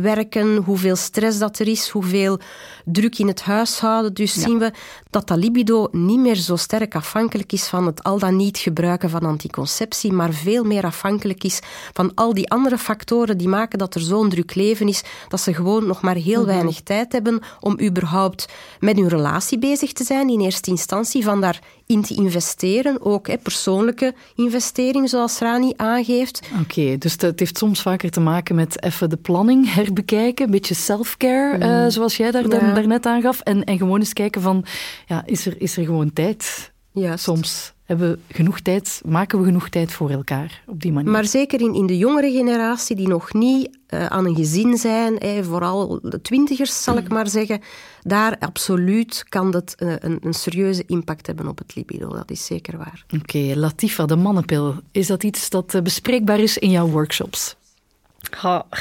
[0.00, 2.38] werken, hoeveel stress dat er is, hoeveel
[2.84, 4.14] druk in het huishouden.
[4.14, 4.40] Dus ja.
[4.40, 4.72] zien we
[5.10, 9.10] dat dat libido niet meer zo sterk afhankelijk is van het al dan niet gebruiken
[9.10, 11.60] van anticonceptie, maar veel meer afhankelijk is
[11.92, 15.54] van al die andere factoren die maken dat er zo'n druk leven is, dat ze
[15.54, 16.54] gewoon nog maar heel mm -hmm.
[16.54, 18.46] weinig tijd hebben om überhaupt
[18.80, 23.38] met hun relatie bezig te zijn in eerste instantie, van daarin te investeren, ook hè,
[23.38, 26.40] persoonlijke investering, zoals Rani aangeeft.
[26.52, 30.50] Oké, okay, dus het heeft soms vaker te maken met even de planning herbekijken, een
[30.50, 31.62] beetje self-care, mm.
[31.62, 32.48] uh, zoals jij daar, ja.
[32.48, 34.64] daar, daarnet aangaf, en, en gewoon eens kijken van,
[35.06, 36.72] ja, is er, is er gewoon tijd
[37.14, 37.74] soms?
[37.86, 41.10] Hebben we genoeg tijd, maken we genoeg tijd voor elkaar op die manier.
[41.10, 45.18] Maar zeker in, in de jongere generatie die nog niet uh, aan een gezin zijn,
[45.18, 47.60] eh, vooral de twintigers zal ik maar zeggen,
[48.02, 52.08] daar absoluut kan dat uh, een, een, serieuze impact hebben op het libido.
[52.08, 53.04] Dat is zeker waar.
[53.06, 54.74] Oké, okay, Latifa, de mannenpil.
[54.90, 57.56] Is dat iets dat bespreekbaar is in jouw workshops?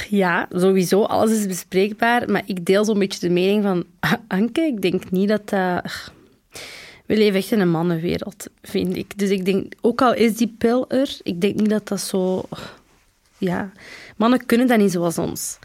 [0.10, 1.04] Ja, sowieso.
[1.04, 2.32] Alles is bespreekbaar.
[2.32, 3.86] Maar ik deel zo'n beetje de mening van
[4.28, 4.62] Anke.
[4.62, 6.12] Ik denk niet dat dat
[7.06, 9.18] we leven echt in een mannenwereld, vind ik.
[9.18, 12.44] Dus ik denk, ook al is die pil er, ik denk niet dat dat zo...
[13.38, 13.72] Ja,
[14.18, 15.58] mannen kunnen dat niet zoals ons.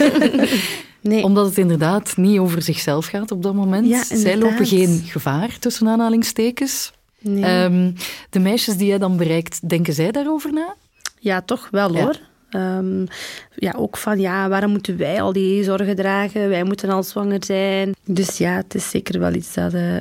[1.00, 1.22] nee.
[1.22, 3.86] Omdat het inderdaad niet over zichzelf gaat op dat moment.
[3.86, 6.92] Ja, Zij lopen geen gevaar, tussen aanhalingstekens.
[7.18, 7.64] Nee.
[7.64, 7.94] Um,
[8.30, 10.74] de meisjes die jij dan bereikt, denken zij daarover na?
[11.18, 12.02] Ja, toch wel ja.
[12.02, 12.18] hoor.
[12.50, 13.06] Um,
[13.54, 16.48] ja, ook van ja, waarom moeten wij al die zorgen dragen?
[16.48, 17.94] Wij moeten al zwanger zijn.
[18.04, 19.98] Dus ja, het is zeker wel iets dat, uh,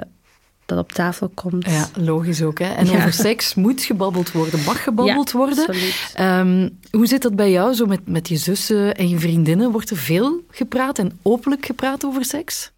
[0.65, 1.65] dat op tafel komt.
[1.65, 2.59] Ja, logisch ook.
[2.59, 2.73] Hè?
[2.73, 2.97] En ja.
[2.97, 5.75] over seks moet gebabbeld worden, mag gebabbeld ja, worden.
[6.19, 9.71] Um, hoe zit dat bij jou, zo met, met je zussen en je vriendinnen?
[9.71, 12.71] Wordt er veel gepraat en openlijk gepraat over seks?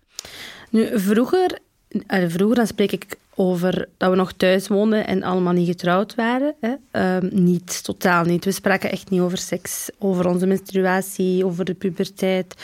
[0.69, 1.59] Nu, vroeger,
[2.07, 6.55] vroeger dan spreek ik over dat we nog thuis woonden en allemaal niet getrouwd waren.
[6.61, 7.15] Hè.
[7.15, 8.45] Um, niet, totaal niet.
[8.45, 12.55] We spraken echt niet over seks, over onze menstruatie, over de puberteit.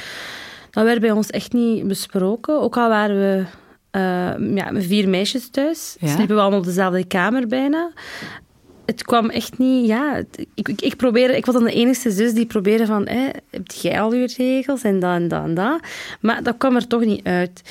[0.72, 2.62] Dat werd bij ons echt niet besproken.
[2.62, 3.46] Ook al waren we
[4.56, 5.96] ja, vier meisjes thuis.
[6.00, 6.08] Ja?
[6.08, 7.92] Sliepen we allemaal op dezelfde kamer bijna.
[8.86, 9.88] Het kwam echt niet...
[9.88, 10.24] Ja,
[10.56, 13.08] ik, ik, ik, probeerde, ik was dan de enige zus die probeerde van...
[13.08, 15.80] Hé, heb jij al je regels en dat en dat en dat?
[16.20, 17.62] Maar dat kwam er toch niet uit.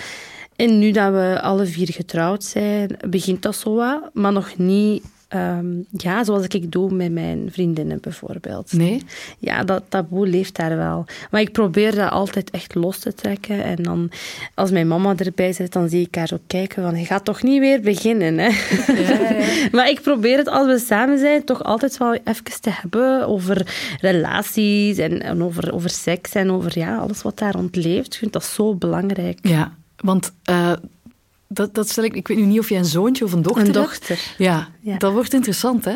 [0.56, 4.10] En nu dat we alle vier getrouwd zijn, begint dat zo wat.
[4.12, 5.04] Maar nog niet
[5.34, 8.72] Um, ja, zoals ik doe met mijn vriendinnen bijvoorbeeld.
[8.72, 9.02] Nee?
[9.38, 11.04] Ja, dat taboe leeft daar wel.
[11.30, 13.64] Maar ik probeer dat altijd echt los te trekken.
[13.64, 14.10] En dan,
[14.54, 17.42] als mijn mama erbij zit, dan zie ik haar ook kijken van, je gaat toch
[17.42, 18.48] niet weer beginnen, hè?
[18.92, 19.68] Ja, ja.
[19.76, 23.66] maar ik probeer het, als we samen zijn, toch altijd wel even te hebben over
[24.00, 28.12] relaties en, en over, over seks en over ja, alles wat daar rond leeft.
[28.12, 29.38] Ik vind dat zo belangrijk.
[29.42, 30.32] Ja, want...
[30.50, 30.72] Uh
[31.52, 33.66] dat, dat stel ik, ik weet nu niet of jij een zoontje of een dochter
[33.66, 34.08] Een dochter.
[34.08, 34.34] Hebt.
[34.38, 35.94] Ja, ja, dat wordt interessant, hè?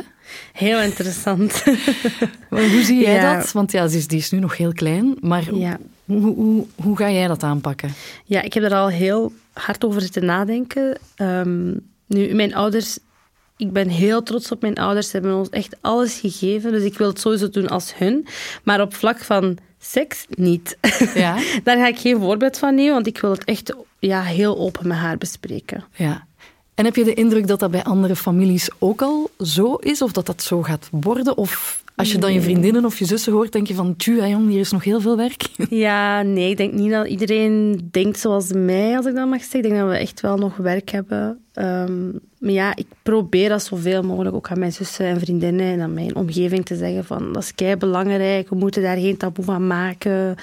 [0.52, 1.62] Heel interessant.
[2.48, 3.36] hoe zie jij ja.
[3.36, 3.52] dat?
[3.52, 5.78] Want ja, die is, die is nu nog heel klein, maar ja.
[6.04, 7.94] hoe, hoe, hoe ga jij dat aanpakken?
[8.24, 10.98] Ja, ik heb er al heel hard over zitten nadenken.
[11.16, 12.98] Um, nu, mijn ouders
[13.56, 15.06] ik ben heel trots op mijn ouders.
[15.06, 16.72] Ze hebben ons echt alles gegeven.
[16.72, 18.26] Dus ik wil het sowieso doen als hun.
[18.62, 20.78] Maar op vlak van seks niet.
[21.14, 21.36] Ja.
[21.64, 23.74] Daar ga ik geen voorbeeld van nemen, want ik wil het echt
[24.06, 25.84] ja, heel open met haar bespreken.
[25.94, 26.26] Ja.
[26.74, 30.02] En heb je de indruk dat dat bij andere families ook al zo is?
[30.02, 31.36] Of dat dat zo gaat worden?
[31.36, 34.48] Of Als je dan je vriendinnen of je zussen hoort, denk je van, tju, jong,
[34.48, 35.42] hier is nog heel veel werk.
[35.68, 39.58] Ja, nee, ik denk niet dat iedereen denkt zoals mij, als ik dat mag zeggen.
[39.58, 41.38] Ik denk dat we echt wel nog werk hebben.
[41.52, 45.80] Ehm, maar ja, ik probeer dat zoveel mogelijk ook aan mijn zussen en vriendinnen en
[45.80, 49.44] aan mijn omgeving te zeggen van, dat is kei belangrijk, we moeten daar geen taboe
[49.44, 50.34] van maken.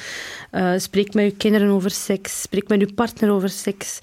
[0.51, 3.99] Uh, spreek met je kinderen over seks, spreek met je partner over seks.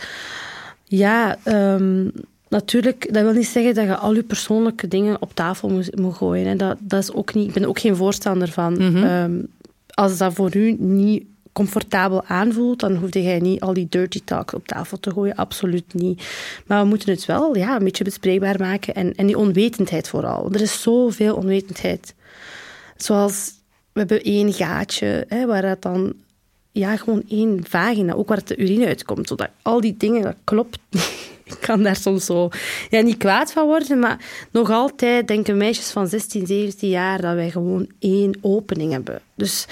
[0.85, 2.13] Ja, um,
[2.51, 6.15] Natuurlijk, dat wil niet zeggen dat je al je persoonlijke dingen op tafel moet, moet
[6.15, 6.47] gooien.
[6.47, 6.57] Hè.
[6.57, 8.73] Dat, dat is ook niet, ik ben ook geen voorstander van.
[8.73, 9.05] Mhm.
[9.05, 9.39] Ehm,
[9.89, 14.53] als dat voor u niet comfortabel aanvoelt, dan hoef jij niet al die dirty talk
[14.53, 15.35] op tafel te gooien.
[15.35, 16.23] Absoluut niet.
[16.67, 18.95] Maar we moeten het wel ja, een beetje bespreekbaar maken.
[18.95, 20.53] En, en die onwetendheid vooral.
[20.53, 22.15] Er is zoveel onwetendheid.
[22.97, 23.53] Zoals,
[23.93, 26.13] we hebben één gaatje, hè, waar dat dan...
[26.73, 29.29] Ja, gewoon één vagina, ook waar de urine uitkomt.
[29.29, 30.79] Zodat al die dingen, dat klopt
[31.61, 32.49] ik kan daar soms zo
[32.91, 34.19] ja, niet kwaad van worden, maar
[34.51, 39.21] nog altijd denken meisjes van 16, 17 jaar dat wij gewoon één opening hebben.
[39.35, 39.67] Dus...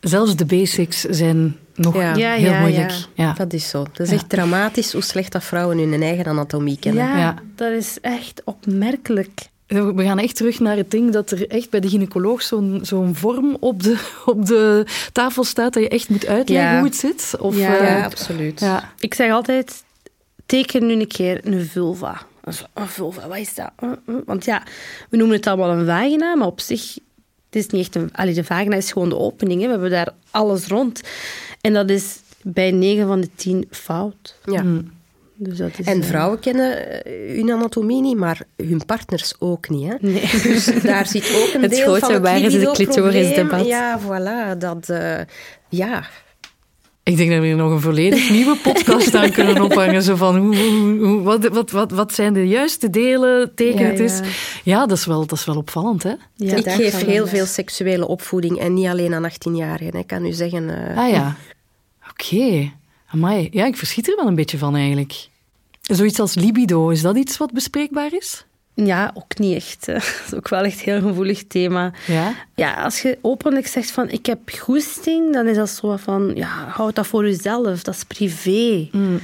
[0.00, 2.34] Zelfs de basics zijn nog ja.
[2.34, 2.92] heel moeilijk.
[3.14, 3.32] Ja.
[3.32, 3.86] dat is zo.
[3.92, 7.18] Dat is echt dramatisch hoe slecht dat vrouwen hun eigen anatomie kennen.
[7.18, 9.30] Ja, dat is echt opmerkelijk.
[9.66, 13.14] We gaan echt terug naar het ding dat er echt bij de gynaecoloog zo'n zo'n
[13.14, 17.34] vorm op de, op de tafel staat dat je echt moet uitleggen hoe het zit.
[17.38, 18.66] Of, ja, uh, absoluut.
[18.98, 19.84] Ik zeg altijd,
[20.46, 22.22] teken nu een keer een vulva.
[22.74, 23.70] Een vulva, wat is dat?
[23.84, 24.14] Uh, uh.
[24.26, 24.62] Want ja,
[25.10, 26.94] we noemen het allemaal een vagina, maar op zich,
[27.46, 28.10] het is niet echt een...
[28.12, 29.60] Allee, de vagina is gewoon de opening.
[29.60, 29.66] Hè.
[29.66, 31.00] We hebben daar alles rond.
[31.60, 34.38] En dat is bij 9 van de 10 fout.
[34.44, 34.62] Ja.
[34.62, 34.92] Mm.
[35.36, 39.88] Dus dat is, en eh, vrouwen kennen hun anatomie niet, maar hun partners ook niet.
[39.88, 39.94] Hè?
[40.00, 40.30] Nee.
[40.42, 43.66] Dus daar zit ook een het deel van het waar is het clitoris-debat.
[43.66, 44.58] Ja, voilà.
[44.58, 45.20] Dat, uh,
[45.68, 46.04] ja,
[47.04, 50.02] ik denk dat we hier nog een volledig nieuwe podcast aan kunnen ophangen.
[50.02, 50.56] Zo van, hoe,
[50.98, 54.20] hoe, wat, wat, wat, wat zijn de juiste delen tegen ja, het is?
[54.62, 56.12] Ja, dat is wel, dat is wel opvallend, hè?
[56.34, 59.98] Ja, ik geef heel veel seksuele opvoeding en niet alleen aan 18-jarigen.
[59.98, 60.62] Ik kan u zeggen...
[60.62, 60.98] Uh...
[60.98, 61.36] Ah ja,
[62.10, 62.72] oké.
[63.10, 63.48] Okay.
[63.50, 65.28] Ja, ik verschiet er wel een beetje van eigenlijk.
[65.80, 68.44] Zoiets als libido, is dat iets wat bespreekbaar is?
[68.74, 69.86] Ja, ook niet echt.
[69.86, 71.92] Dat is ook wel echt een heel gevoelig thema.
[72.06, 72.34] Ja?
[72.54, 76.66] Ja, als je openlijk zegt van ik heb goesting, dan is dat zo van, ja,
[76.68, 77.82] houd dat voor jezelf.
[77.82, 78.88] Dat is privé.
[78.92, 79.20] Mm.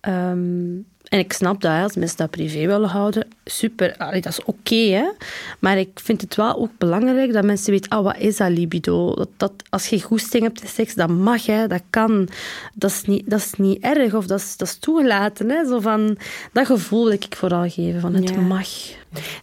[0.00, 4.74] Um, en ik snap dat, als mensen dat privé willen houden, super, dat is oké,
[4.74, 5.10] hè.
[5.58, 9.14] Maar ik vind het wel ook belangrijk dat mensen weten, ah, wat is dat libido?
[9.14, 12.28] Dat, dat, als je goesting hebt in seks, dat mag, hè, dat kan.
[12.74, 15.66] Dat is niet, dat is niet erg of dat is, dat is toegelaten, hè.
[15.66, 16.18] Zo van,
[16.52, 18.68] dat gevoel wil ik vooral geven, van het mag.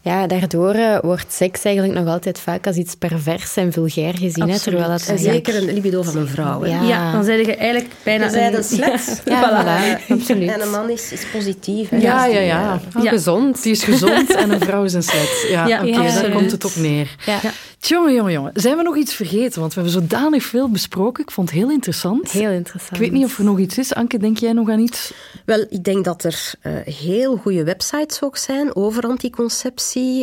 [0.01, 4.49] Ja, daardoor uh, wordt seks eigenlijk nog altijd vaak als iets pervers en vulgair gezien.
[4.49, 6.61] Hè, terwijl dat en zeker een libido van een vrouw.
[6.61, 6.69] Hè?
[6.69, 6.81] Ja.
[6.81, 7.11] ja.
[7.11, 8.55] dan zeg je eigenlijk bijna een...
[8.55, 9.05] een slet.
[9.25, 10.07] Ja, voilà.
[10.09, 10.49] absoluut.
[10.49, 11.89] En een man is, is positief.
[11.89, 11.97] Hè?
[11.97, 12.79] Ja, ja, ja.
[13.01, 13.09] ja.
[13.09, 13.63] Gezond.
[13.63, 15.45] Die is gezond en een vrouw is een slet.
[15.49, 17.15] Ja, oké, okay, daar komt het op neer.
[17.25, 17.39] Ja.
[17.79, 18.51] Jongen, jongen, jongen.
[18.53, 19.59] Zijn we nog iets vergeten?
[19.59, 21.23] Want we hebben zodanig veel besproken.
[21.23, 22.31] Ik vond het heel interessant.
[22.31, 22.91] Heel interessant.
[22.93, 23.93] Ik weet niet of er nog iets is.
[23.93, 25.13] Anke, denk jij nog aan iets?
[25.45, 29.56] Wel, ik denk dat er uh, heel goede websites ook zijn over anticonceptie,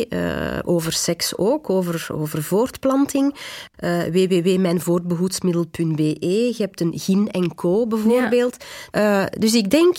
[0.09, 3.35] uh, over seks ook, over, over voortplanting.
[3.79, 6.25] Uh, www.mijnvoortbehoedsmiddel.be.
[6.25, 8.57] Je hebt een Gin Co bijvoorbeeld.
[8.91, 9.29] Ja.
[9.39, 9.97] dus ik denk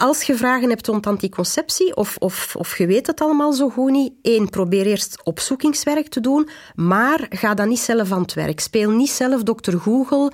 [0.00, 3.90] als je vragen hebt rond anticonceptie of, of, of je weet het allemaal zo goed
[3.90, 8.60] niet, één, probeer eerst opzoekingswerk te doen, maar ga dan niet zelf aan het werk.
[8.60, 10.32] Speel niet zelf dokter Google.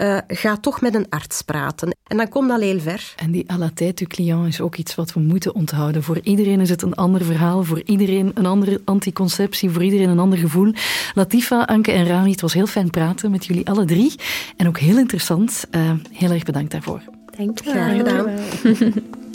[0.00, 1.96] Uh, ga toch met een arts praten.
[2.06, 3.14] En dan komt dat heel ver.
[3.16, 6.02] En die à la tête du client is ook iets wat we moeten onthouden.
[6.02, 10.18] Voor iedereen is het een ander verhaal, voor iedereen een andere anticonceptie, voor iedereen een
[10.18, 10.72] ander gevoel.
[11.14, 14.14] Latifa, Anke en Rani, het was heel fijn praten met jullie alle drie.
[14.56, 15.64] En ook heel interessant.
[15.70, 17.02] Uh, heel erg bedankt daarvoor.
[17.36, 18.28] Dank je Graag gedaan.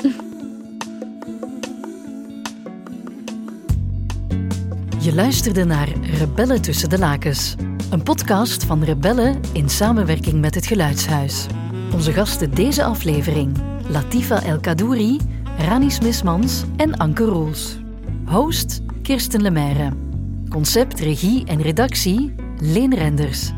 [5.05, 7.55] Je luisterde naar Rebellen tussen de lakens.
[7.89, 11.45] Een podcast van Rebellen in samenwerking met het Geluidshuis.
[11.93, 13.57] Onze gasten deze aflevering:
[13.87, 15.19] Latifa El Kadouri,
[15.57, 17.77] Rani Smismans en Anke Roels.
[18.25, 19.91] Host Kirsten Lemaire.
[20.49, 23.51] Concept, regie en redactie Leen Renders.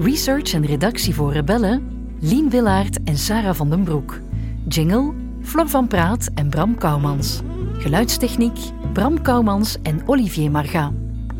[0.00, 1.82] Research en redactie voor Rebellen
[2.20, 4.20] Lien Willaert en Sarah van den Broek.
[4.68, 5.12] Jingle
[5.42, 7.40] Flor van Praat en Bram Kouwmans.
[7.78, 8.58] Geluidstechniek
[8.92, 10.92] Bram Kouwmans en Olivier Marga.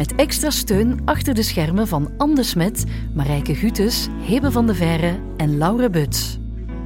[0.03, 2.84] Met extra steun achter de schermen van Anne Smet,
[3.14, 6.38] Marijke Gutes, Hebe van de Verre en Laure Buts.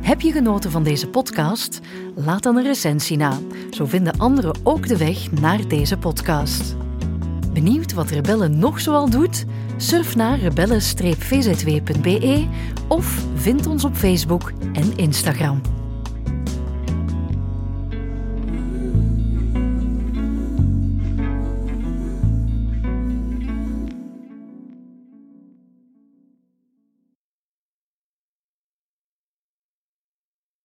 [0.02, 1.80] Heb je genoten van deze podcast?
[2.14, 3.38] Laat dan een recensie na.
[3.70, 6.76] Zo vinden anderen ook de weg naar deze podcast.
[7.52, 9.44] Benieuwd wat Rebellen nog zoal doet?
[9.76, 12.46] Surf naar rebellen-vzw.be
[12.88, 15.60] of vind ons op Facebook en Instagram.